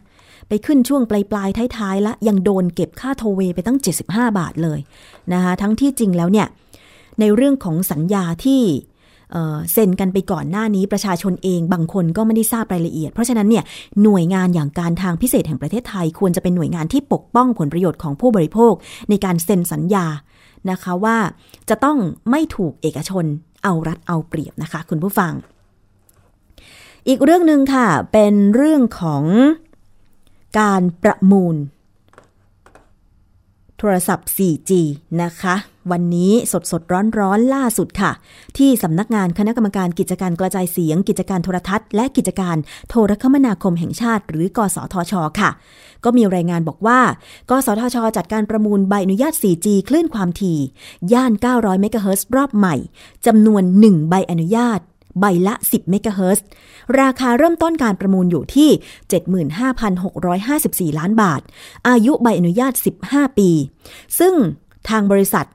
[0.48, 3.78] ไปขึ้นช่วงปลายๆท้ายๆละยังโดนเก็บค่าโทเวไปตั้ง
[4.08, 4.78] 75 บาทเลย
[5.32, 6.46] นะคะทั้งที่จริงแล้วเนี่ย
[7.20, 8.62] ในเรื่องของสัญญาที่
[9.72, 13.64] เซ็นกันไปก่อนหน้านี้ประชาชนเองบางคนก็ไม่ได้ทราบรายละเอียด เพราะฉะนั้นเนี่ย
[14.02, 18.72] หน่วยงานอย่างการทางพิเศษแห่งประเทศไทย ควรจะเป็นหน่วยงานที่ปกป้องผลประโยชน์ของผู้บริโภค
[19.10, 20.06] ในการเซ็นสัญญา
[20.70, 21.18] นะคะว่า
[21.68, 21.98] จะต้อง
[22.30, 23.24] ไม่ถูกเอกชน
[23.64, 25.32] เอารัดเอาเปรียบนะคะ คุณผู้ฟัง
[27.08, 29.24] อีกเรื่องหนึ่งค่ะ เป็นเรื่องของ
[30.60, 31.56] การประมูล
[33.84, 34.70] ทรศัพท์ 4G
[35.22, 35.54] นะคะ
[35.92, 38.12] วันนี้สดสดร้อนร้อนล่าสุดค่ะ
[38.58, 42.56] ที่สำนักงานคณะกรรมการกิจการกระจายเสียง กิจการโทรทัศน์ และกิจการ
[42.88, 45.50] โทรคมนาคมแห่งชาติ หรือกสทช ค่ะ
[46.04, 47.00] ก็มีรายงานบอกว่า
[47.50, 50.58] กสทช จัดการประมูลใบอนุญาต 4G คลื่นความถี่
[51.12, 52.74] ย่าน 900 เมกะเฮิรตซ์รอบใหม่
[53.26, 54.80] จำนวน 1 ใบอนุญาต
[55.20, 56.44] ใบละ 10 เมกะเฮิรตซ์
[57.00, 58.70] ราคาเริ่มต้นการประมูลอยู่ที่
[60.90, 61.40] 75,654 ล้านบาท
[61.88, 62.72] อายุใบอนุญาต
[63.06, 63.50] 15 ปี
[64.18, 64.34] ซึ่ง
[64.88, 65.46] ทางบริษัท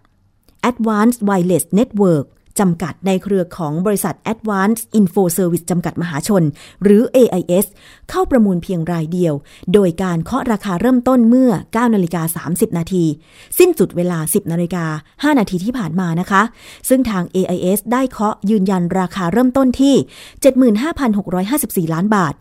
[0.70, 2.26] Advanced Wireless Network
[2.60, 6.44] จำกัดในเครือของบริษัท Advanced Info Service จำกัดมหาชน
[6.84, 7.66] หรือ AIS
[8.10, 9.34] เข้าประมูลเพียงรายเดียว
[9.74, 13.06] โดยการเคาะราคาเริ่มต้นเมื่อ 9 นาฬิกา 30 นาที
[13.60, 14.86] สิ้นสุดเวลา 10 นาฬิกา
[15.34, 16.42] 5 นาทีที่ผ่านมานะคะ
[16.90, 19.96] ซึ่งทาง AIS ได้เคาะยืนยันราคาเริ่มต้นที่
[21.88, 22.34] 75,654 ล้านบาท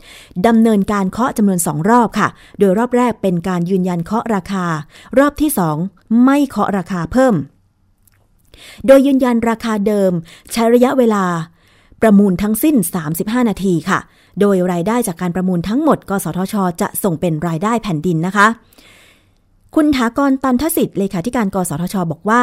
[0.47, 4.67] ดำเนินการเคาะจำนวน 2 รอบค่ะ โดยรอบแรกเป็นการยืนยันเคาะราคา
[5.19, 5.51] รอบที่
[5.85, 7.37] 2 ไม่เคาะราคาเพิ่ม
[8.87, 10.13] โดยยืนยันราคาเดิม
[10.53, 11.25] ใช้ระยะเวลา
[12.03, 12.77] ประมูลทั้งสิ้น
[13.13, 13.99] 35 นาทีค่ะ
[14.41, 18.47] โดยรายได้จากการประมูลทั้งหมด กสทช จะส่งเป็นรายได้แผ่นดินนะคะ
[19.75, 22.43] คุณถากรตันทสิทธิ์เลขาธิการกสทช บอกว่า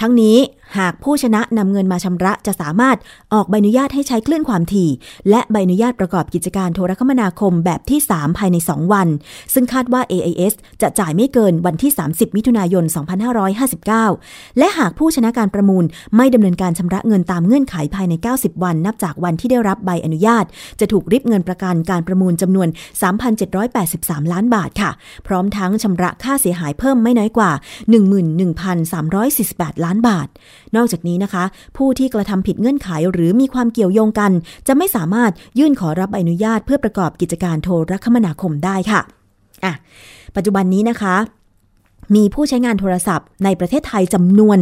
[0.00, 0.36] ทั้งนี้
[0.78, 2.96] หากผู้ชนะนำเงินมาชำระจะสามารถ
[3.34, 4.90] ออกใบอนุญาตให้ใช้คลื่นความถี่
[5.30, 9.08] และใบอนุญาตประกอบกิจการโทรคมนาคมแบบที่ 3 ภายใน 2 วัน
[9.54, 12.84] ซึ่งคาดว่า AIS จะจ่ายไม่เกินวันที่ 30 มิถุนายน
[13.90, 15.84] 2559 และหากผู้ชนะการประมูล
[16.16, 20.44] ไม่ดำเนินการชำระเงินตามเงื่อนไขภายใน 90 วัน นับจากวันที่ได้รับใบอนุญาต
[20.80, 22.68] จะถูกริบเงินประกันการประมูลจำนวน
[23.50, 24.90] 3,783 ล้านบาทค่ะ
[25.26, 27.50] พร้อมทั้งชำระค่าเสียหายเพิ่มไม่น้อยกว่า
[28.72, 30.28] 11,348 ล้านบาท
[30.76, 31.44] นอกจากนี้นะคะ
[31.76, 34.32] ผู้ที่กระทำผิดเงื่อนไขหรือมีความเกี่ยวโยงกัน
[34.68, 39.00] จะไม่สามารถยื่นขอรับใบอนุญาตเพื่อประกอบกิจการโทรคมนาคมได้ค่ะ
[39.64, 39.72] อะ
[40.36, 41.14] ปัจจุบันนี้นะคะ
[42.14, 44.58] มีผู้ใช้งานโทรศัพท์ในประเทศไทยจำนวน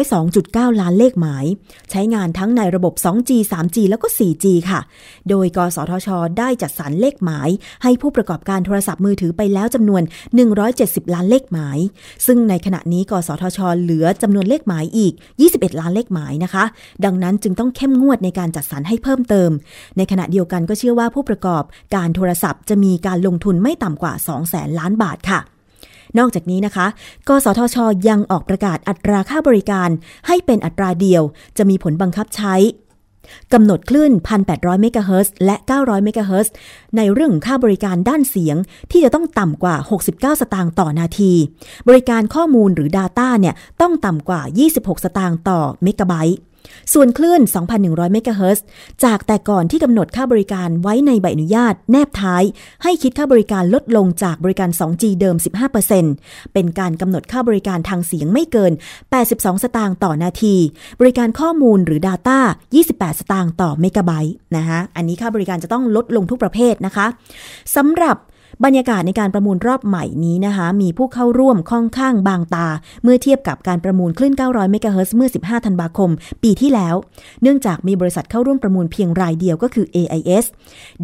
[0.00, 1.44] 102.9 ล้านเลขหมาย
[1.90, 4.80] ใช้งานทั้งในระบบ 2G 3G แล้วก็ 4G ค่ะ
[5.28, 6.08] โดยกสทช
[6.38, 7.48] ได้จัดสรรเลขหมาย
[7.82, 10.02] ให้ผู้ประกอบการโทรศัพท์มือถือไปแล้วจำนวน
[10.58, 11.78] 170 ล้านเลขหมาย
[12.26, 15.12] ซึ่งในขณะนี้กสทช เหลือจำนวนเลขหมายอีก
[15.46, 16.64] 21 ล้านเลขหมายนะคะ
[17.04, 19.50] ดังนั้นจึงต้องเข้มงวดในการจัดสรรให้เพิ่มเติม
[19.96, 21.62] ในขณะเดียวกันก็เชื่อว่าผู้ประกอบ
[21.94, 25.40] การโทรศัพท์จะมีการลงทุนไม่ต่ำกว่า2แสนล้านบาทค่ะ
[26.18, 26.86] นอกจากนี้นะคะ
[27.28, 27.76] กสทช
[28.08, 29.88] ยังออกประกาศอัตราค่าบริการ
[30.26, 31.22] ให้เป็นอัตราเดียว
[31.58, 32.56] จะมีผลบังคับใช้
[33.52, 34.12] กำหนดคลื่น
[34.46, 36.54] 1,800 เมกะเฮิรตซ์และ 900 เมกะเฮิรตซ์
[36.96, 38.56] ในเรื่องของค่าบริการด้านเสียง
[38.90, 41.32] ที่จะต้องต่ำกว่า 69 สตางค์ต่อนาที
[41.88, 44.40] บริการข้อมูลหรือ Data เนี่ยต้องต่ำกว่า
[44.72, 46.38] 26 สตางค์ต่อเมกะไบต์
[46.94, 47.40] ส่วนคลื่น
[47.76, 48.64] 2,100 เมกะเฮิรตซ์
[49.04, 52.42] จากแต่ก่อนที่กำหนดค่าบริการไว้ในใบอนุญาต แนบท้าย
[52.82, 55.36] ให้คิดค่าบริการลดลงจากบริการ 2G เดิม
[55.94, 58.72] 15%เป็นการกำหนดค่าบริการทางเสียงไม่เกิน
[59.18, 60.56] 82 สตางค์ต่อนาที
[61.00, 62.38] บริการข้อมูลหรือ Data
[62.78, 67.06] 28 สตางค์ต่อเมกะไบต์นะคะอันนี้ค่าบริการจะต้องลดลงทุกประเภทนะคะ
[67.76, 68.16] สำหรับ
[68.64, 72.68] บรรยากาศในการประมูลรอบใหม่นี้นะคะ มีผู้เข้าร่วมค่อนข้างบางตา
[73.02, 76.10] เมื่อเทียบกับการประมูลคลื่น 900 เมกะเฮิรตซ์เมื่อ 15 ธันวาคม
[76.42, 76.94] ปีที่แล้ว
[77.42, 80.44] เนื่องจากมีบริษัทเข้าร่วมประมูลเพียงรายเดียวก็คือ AIS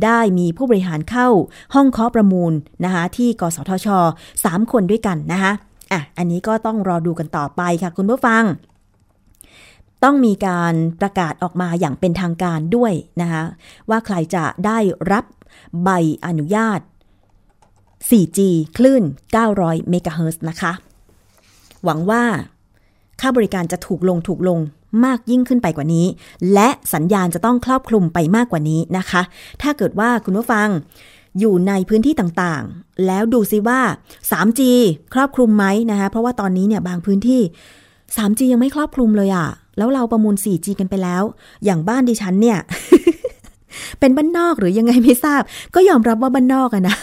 [0.05, 1.29] ได้มีผู้บริหารเข้า
[1.75, 2.53] ห้องเคาะประมูล
[2.85, 3.89] นะคะที่กสทช
[4.35, 5.53] 3 คนด้วยกันนะคะ
[5.93, 8.43] อะอันนี้ก็ต้องรอดูกันต่อไปค่ะคุณผู้ฟัง
[10.05, 13.43] ต้องมีการประกาศออกมาอย่างเป็นทางการด้วยนะคะ
[13.91, 14.79] ว่าใครจะได้
[15.13, 15.25] รับ
[15.85, 15.91] ใบ
[16.27, 16.81] อนุญาต
[18.09, 18.39] 4G
[18.77, 19.03] คลื่น
[19.47, 20.73] 900 เมกะเฮิรตซ์นะคะ
[21.85, 22.23] หวังว่า
[23.21, 24.59] ค่าบริการจะถูกลงถูกลง
[25.05, 26.07] มากยิ่งขึ้นไปกว่านี้
[26.55, 29.23] และสัญญาณจะต้องครอบคลุมไปมากกว่านี้นะคะ
[29.63, 30.69] ถ้าเกิดว่าคุณผู้ฟัง
[31.39, 33.81] อยู่ในพื้นที่ต่างๆ แล้วดูซิว่า
[34.31, 34.61] 3G
[35.15, 37.41] ครอบคลุมไหมนะคะ เพราะว่าตอนนี้เนี่ยบางพื้นที่
[38.17, 39.47] 3G ยังไม่ครอบคลุมเลยอะ
[39.79, 41.23] แล้วเราประมูล 4G กันไปแล้ว
[41.65, 42.59] อย่างบ้านดิฉันเนี่ย
[44.01, 45.43] เป็นบ้านนอกหรือยังไงไม่ทราบ
[45.75, 46.97] ก็ยอมรับว่าบ้านนอกอะนะ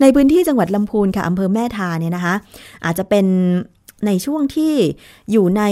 [0.00, 2.34] ในพื้นที่จังหวัดลำพูนค่ะอำเภอแม่ทาเนี่ยนะคะ
[2.84, 3.26] อาจจะเป็น
[4.06, 4.72] ในช่วงที่
[5.32, 5.62] อยู่ใน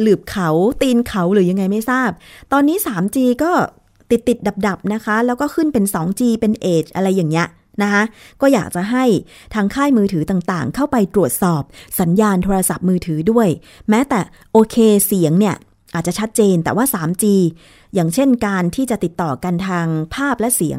[0.00, 0.48] หลืบเขา
[0.82, 2.10] ตีนเขาหรือยังไงไม่ทราบ
[2.52, 3.52] ตอนนี้ 3G ก็
[4.10, 7.46] ติดติดดับดับนะคะ แล้วก็ขึ้นเป็น 2G เป็น Edge อะไรอย่างเงี้ย
[7.82, 8.02] นะคะ
[8.40, 9.04] ก็อยากจะให้
[9.54, 11.62] ทางค่ายมือถือต่างๆ เข้าไปตรวจสอบ
[12.00, 13.48] สัญญาณโทรศัพท์มือถือด้วย
[13.90, 14.20] แม้แต่
[14.52, 14.76] โอเค
[15.06, 15.56] เสียงเนี่ย
[15.94, 17.24] อาจจะชัดเจนแต่ว่า 3G
[17.94, 20.78] อย่างเช่นการที่จะติดต่อกันทางภาพและเสียง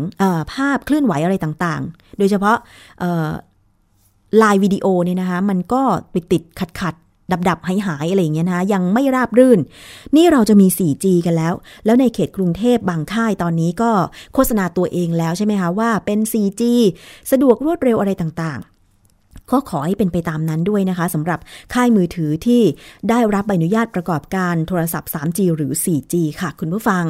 [0.54, 2.58] ภาพเคลื่อนไหวอะไรต่างๆ โดยเฉพาะ
[4.38, 5.82] ไลน์วิดีโอเนี่ยนะคะมันก็
[6.14, 6.96] ติดติดขัดขัด
[7.32, 9.60] ดับดับหายหายอะไรอย่างเงี้ยนะคะยังไม่ราบรื่น
[10.16, 11.54] นี่เราจะมี 4G กันแล้ว
[11.86, 13.92] แล้วในเขตกรุงเทพบางค่ายตอนนี้ก็
[14.34, 16.62] โฆษณาตัวเองแล้วใช่ไหมคะว่าเป็น 4G
[17.32, 18.62] สะดวกรวดเร็วอะไรต่าง
[19.52, 21.40] ก็ขอให้เป็นไปตามนั้นด้วยนะคะสำหรับ
[21.74, 22.62] ค่ายมือถือที่
[23.10, 27.06] ได้รับใบอนุญาตประกอบการโทรศัพท์ 3G หรือ 4G ค่ะคุณผู้ฟัง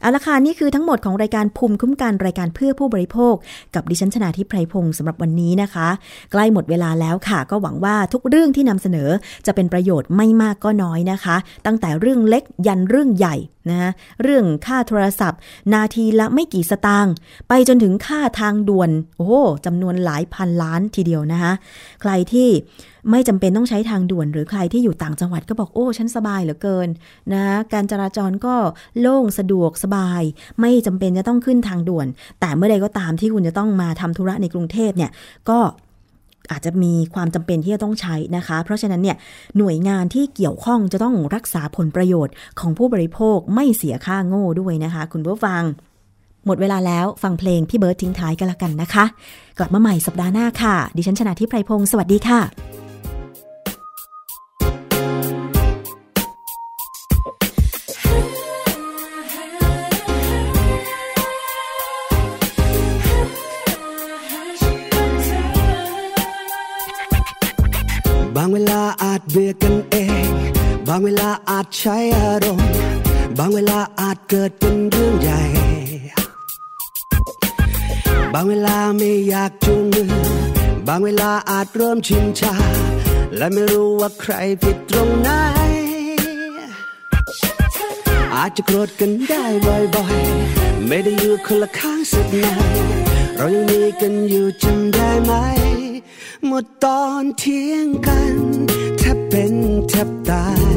[0.00, 3.34] เอาละค่ะนี่คือทั้งหมดของรายการภูมิคุ้มกันรายการเพื่อผู้บริโภค
[3.74, 5.88] กับดิฉันชนาทิพไพรพงศ์สำหรับวันนี้นะคะ
[6.32, 9.08] ใกล้หมดเวลาแล้วค่ะ ก็หวังว่าทุกเรื่องที่นำเสนอ
[9.46, 13.36] จะเป็นประโยชน์ไม่มากก็น้อยนะคะ ตั้งแต่เรื่องเล็กยันเรื่องใหญ่
[13.70, 13.90] นะ
[14.22, 15.40] เรื่องค่าโทรศัพท์
[15.74, 17.14] นาทีละไม่กี่สตางค์
[17.48, 21.52] ไปจนถึงค่าทางด่วน โอ้จำนวนหลายพันล้านทีเดียวนะคะ
[22.02, 22.48] ใครที่
[23.10, 26.88] ไม่จำเป็นต้องใช้ทางด่วน หรือใครที่อยู่ต่างจังหวัดก็บอกโอ้ฉันสบายเหลือเกิน
[27.32, 28.54] นะการจราจรก็
[29.00, 30.22] โล่งสะดวกสบาย
[30.60, 32.06] ไม่จำเป็นจะต้องขึ้นทางด่วน
[32.40, 35.10] แต่เมื่อใดก็ตามที่คุณจะต้องมาทำธุระในกรุงเทพเนี่ย
[35.50, 35.58] ก็
[36.50, 39.16] อาจจะมีความจำเป็นที่จะต้องใช้นะคะ เพราะฉะนั้นเนี่ย
[39.58, 45.62] หน่วยงานที่เกี่ยวข้องจะต้องรักษาผลประโยชน์ของผู้บริโภคไม่เสียค่าโง่ด้วยนะคะ คุณผู้ฟัง
[46.46, 49.04] หมดเวลาแล้วฟังเพลงพี่เบิร์ดทิ้งท้ายกันละกันนะคะ
[49.58, 70.28] กลับมาใหม่สัปดาห์หน้าค่ะ ดิฉันชนะทิพไพรพงศ์สวัสดีค่ะางเวลาอาจเบื่อกันเอง
[70.88, 72.68] บางเวลาอาจใช้อารมณ์
[73.38, 75.42] บางเวลาอาจเกิดเป็นเรื่องใหญ่
[78.34, 80.12] บางเวลาไม่อยากจูงมือ
[80.88, 82.54] บางเวลาอาจเริ่มชินชา
[83.36, 85.30] และไม่รู้ว่าใครผิดตรงไหน
[88.34, 89.44] อาจจะโกรธกันได้
[89.94, 92.72] บ่อยๆ ไม่ได้อยู่คนละข้างสักนาน
[93.36, 95.32] เรายังมีกันอยู่จำได้ไหม
[96.46, 98.36] หมดตอนเที่ยงกัน
[98.98, 99.54] แทบเป็น
[99.88, 100.72] แทบตาย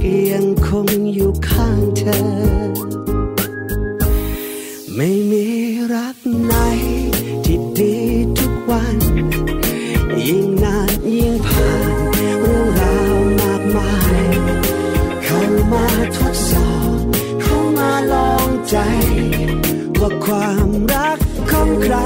[0.00, 2.20] ก็ยังคงอยู่ข้างเธอ
[4.94, 5.46] ไม่มี
[5.94, 6.54] รักไหน
[7.44, 7.94] ที่ดี
[8.38, 8.98] ทุกวัน
[10.26, 11.94] ยิ่งนานยิ่งผ่าน
[12.40, 14.24] เรื่องราวมากมาย
[15.24, 15.40] เข้า
[15.72, 16.98] มาทดสอบ
[17.42, 18.76] เข้ามาลองใจ
[20.00, 21.18] ว่าความรัก
[21.50, 21.96] ของใคร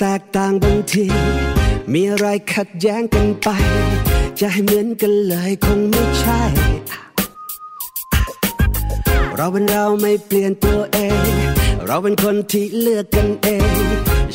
[0.00, 1.06] แตกต่างบางที
[1.92, 3.48] มีอะไรขัดแย้งกันไป
[4.40, 6.42] จะให้เหมือนกันเลยคงไม่ใช่
[9.36, 11.28] เราเป็นเราไม่เปลี่ยนตัวเอง
[11.86, 13.76] เราเป็นคนที่เลือกกันเอง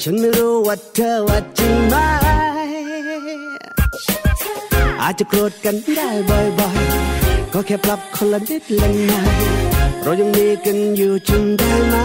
[0.01, 1.95] ฉันไม่รู้ว่าเธอว่าจริงไหม
[5.01, 9.37] อาจจะโกรธกันได้บ่อยๆ ก็แค่ปรับคนละนิดละหน่อย
[10.03, 11.97] เรายังมีกันอยู่จนได้ไหม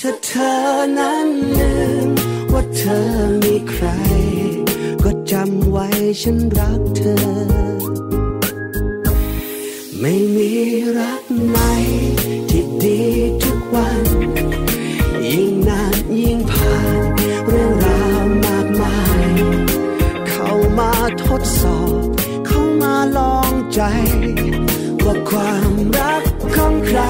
[0.00, 0.52] ถ้าเธอ
[0.98, 1.28] นั้น
[1.58, 1.72] ลื
[2.08, 3.04] ม ว่าเธอ
[3.44, 3.86] มีใคร
[5.04, 5.86] ก็จำไว้
[6.20, 7.16] ฉันรักเธอ
[10.00, 10.50] ไม่มี
[10.98, 11.58] รักไหน
[12.50, 13.00] ที่ดี
[13.42, 14.04] ทุกวัน
[15.32, 16.98] ยิ่งนานยิ่งผ่าน
[17.46, 19.26] เรื่องราวมากมาย
[20.28, 20.92] เข้ามา
[21.24, 22.02] ทดสอบ
[22.46, 23.80] เข้ามาลองใจ
[25.04, 26.22] ว่าความรัก
[26.54, 27.00] ของใคร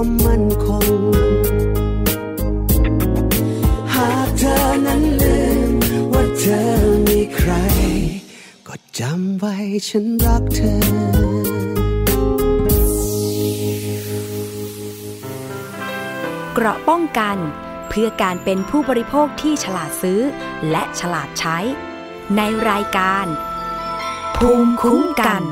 [0.00, 0.86] ก็มั่นคง
[3.94, 5.40] หากเธอนั้นลื
[5.70, 5.72] ม
[6.12, 6.62] ว่าเธอ
[7.08, 7.52] มีใคร
[8.66, 9.56] ก็จำไว้
[9.88, 10.78] ฉันรักเธอ
[16.54, 17.36] เกราะป้องกัน
[17.88, 20.20] เพื่อการเป็นผู้บริโภคที่ฉลาดซื้อ
[20.70, 21.58] และฉลาดใช้
[22.36, 22.40] ใน
[22.70, 23.26] รายการ
[24.36, 25.42] ภูมิคุ้มกัน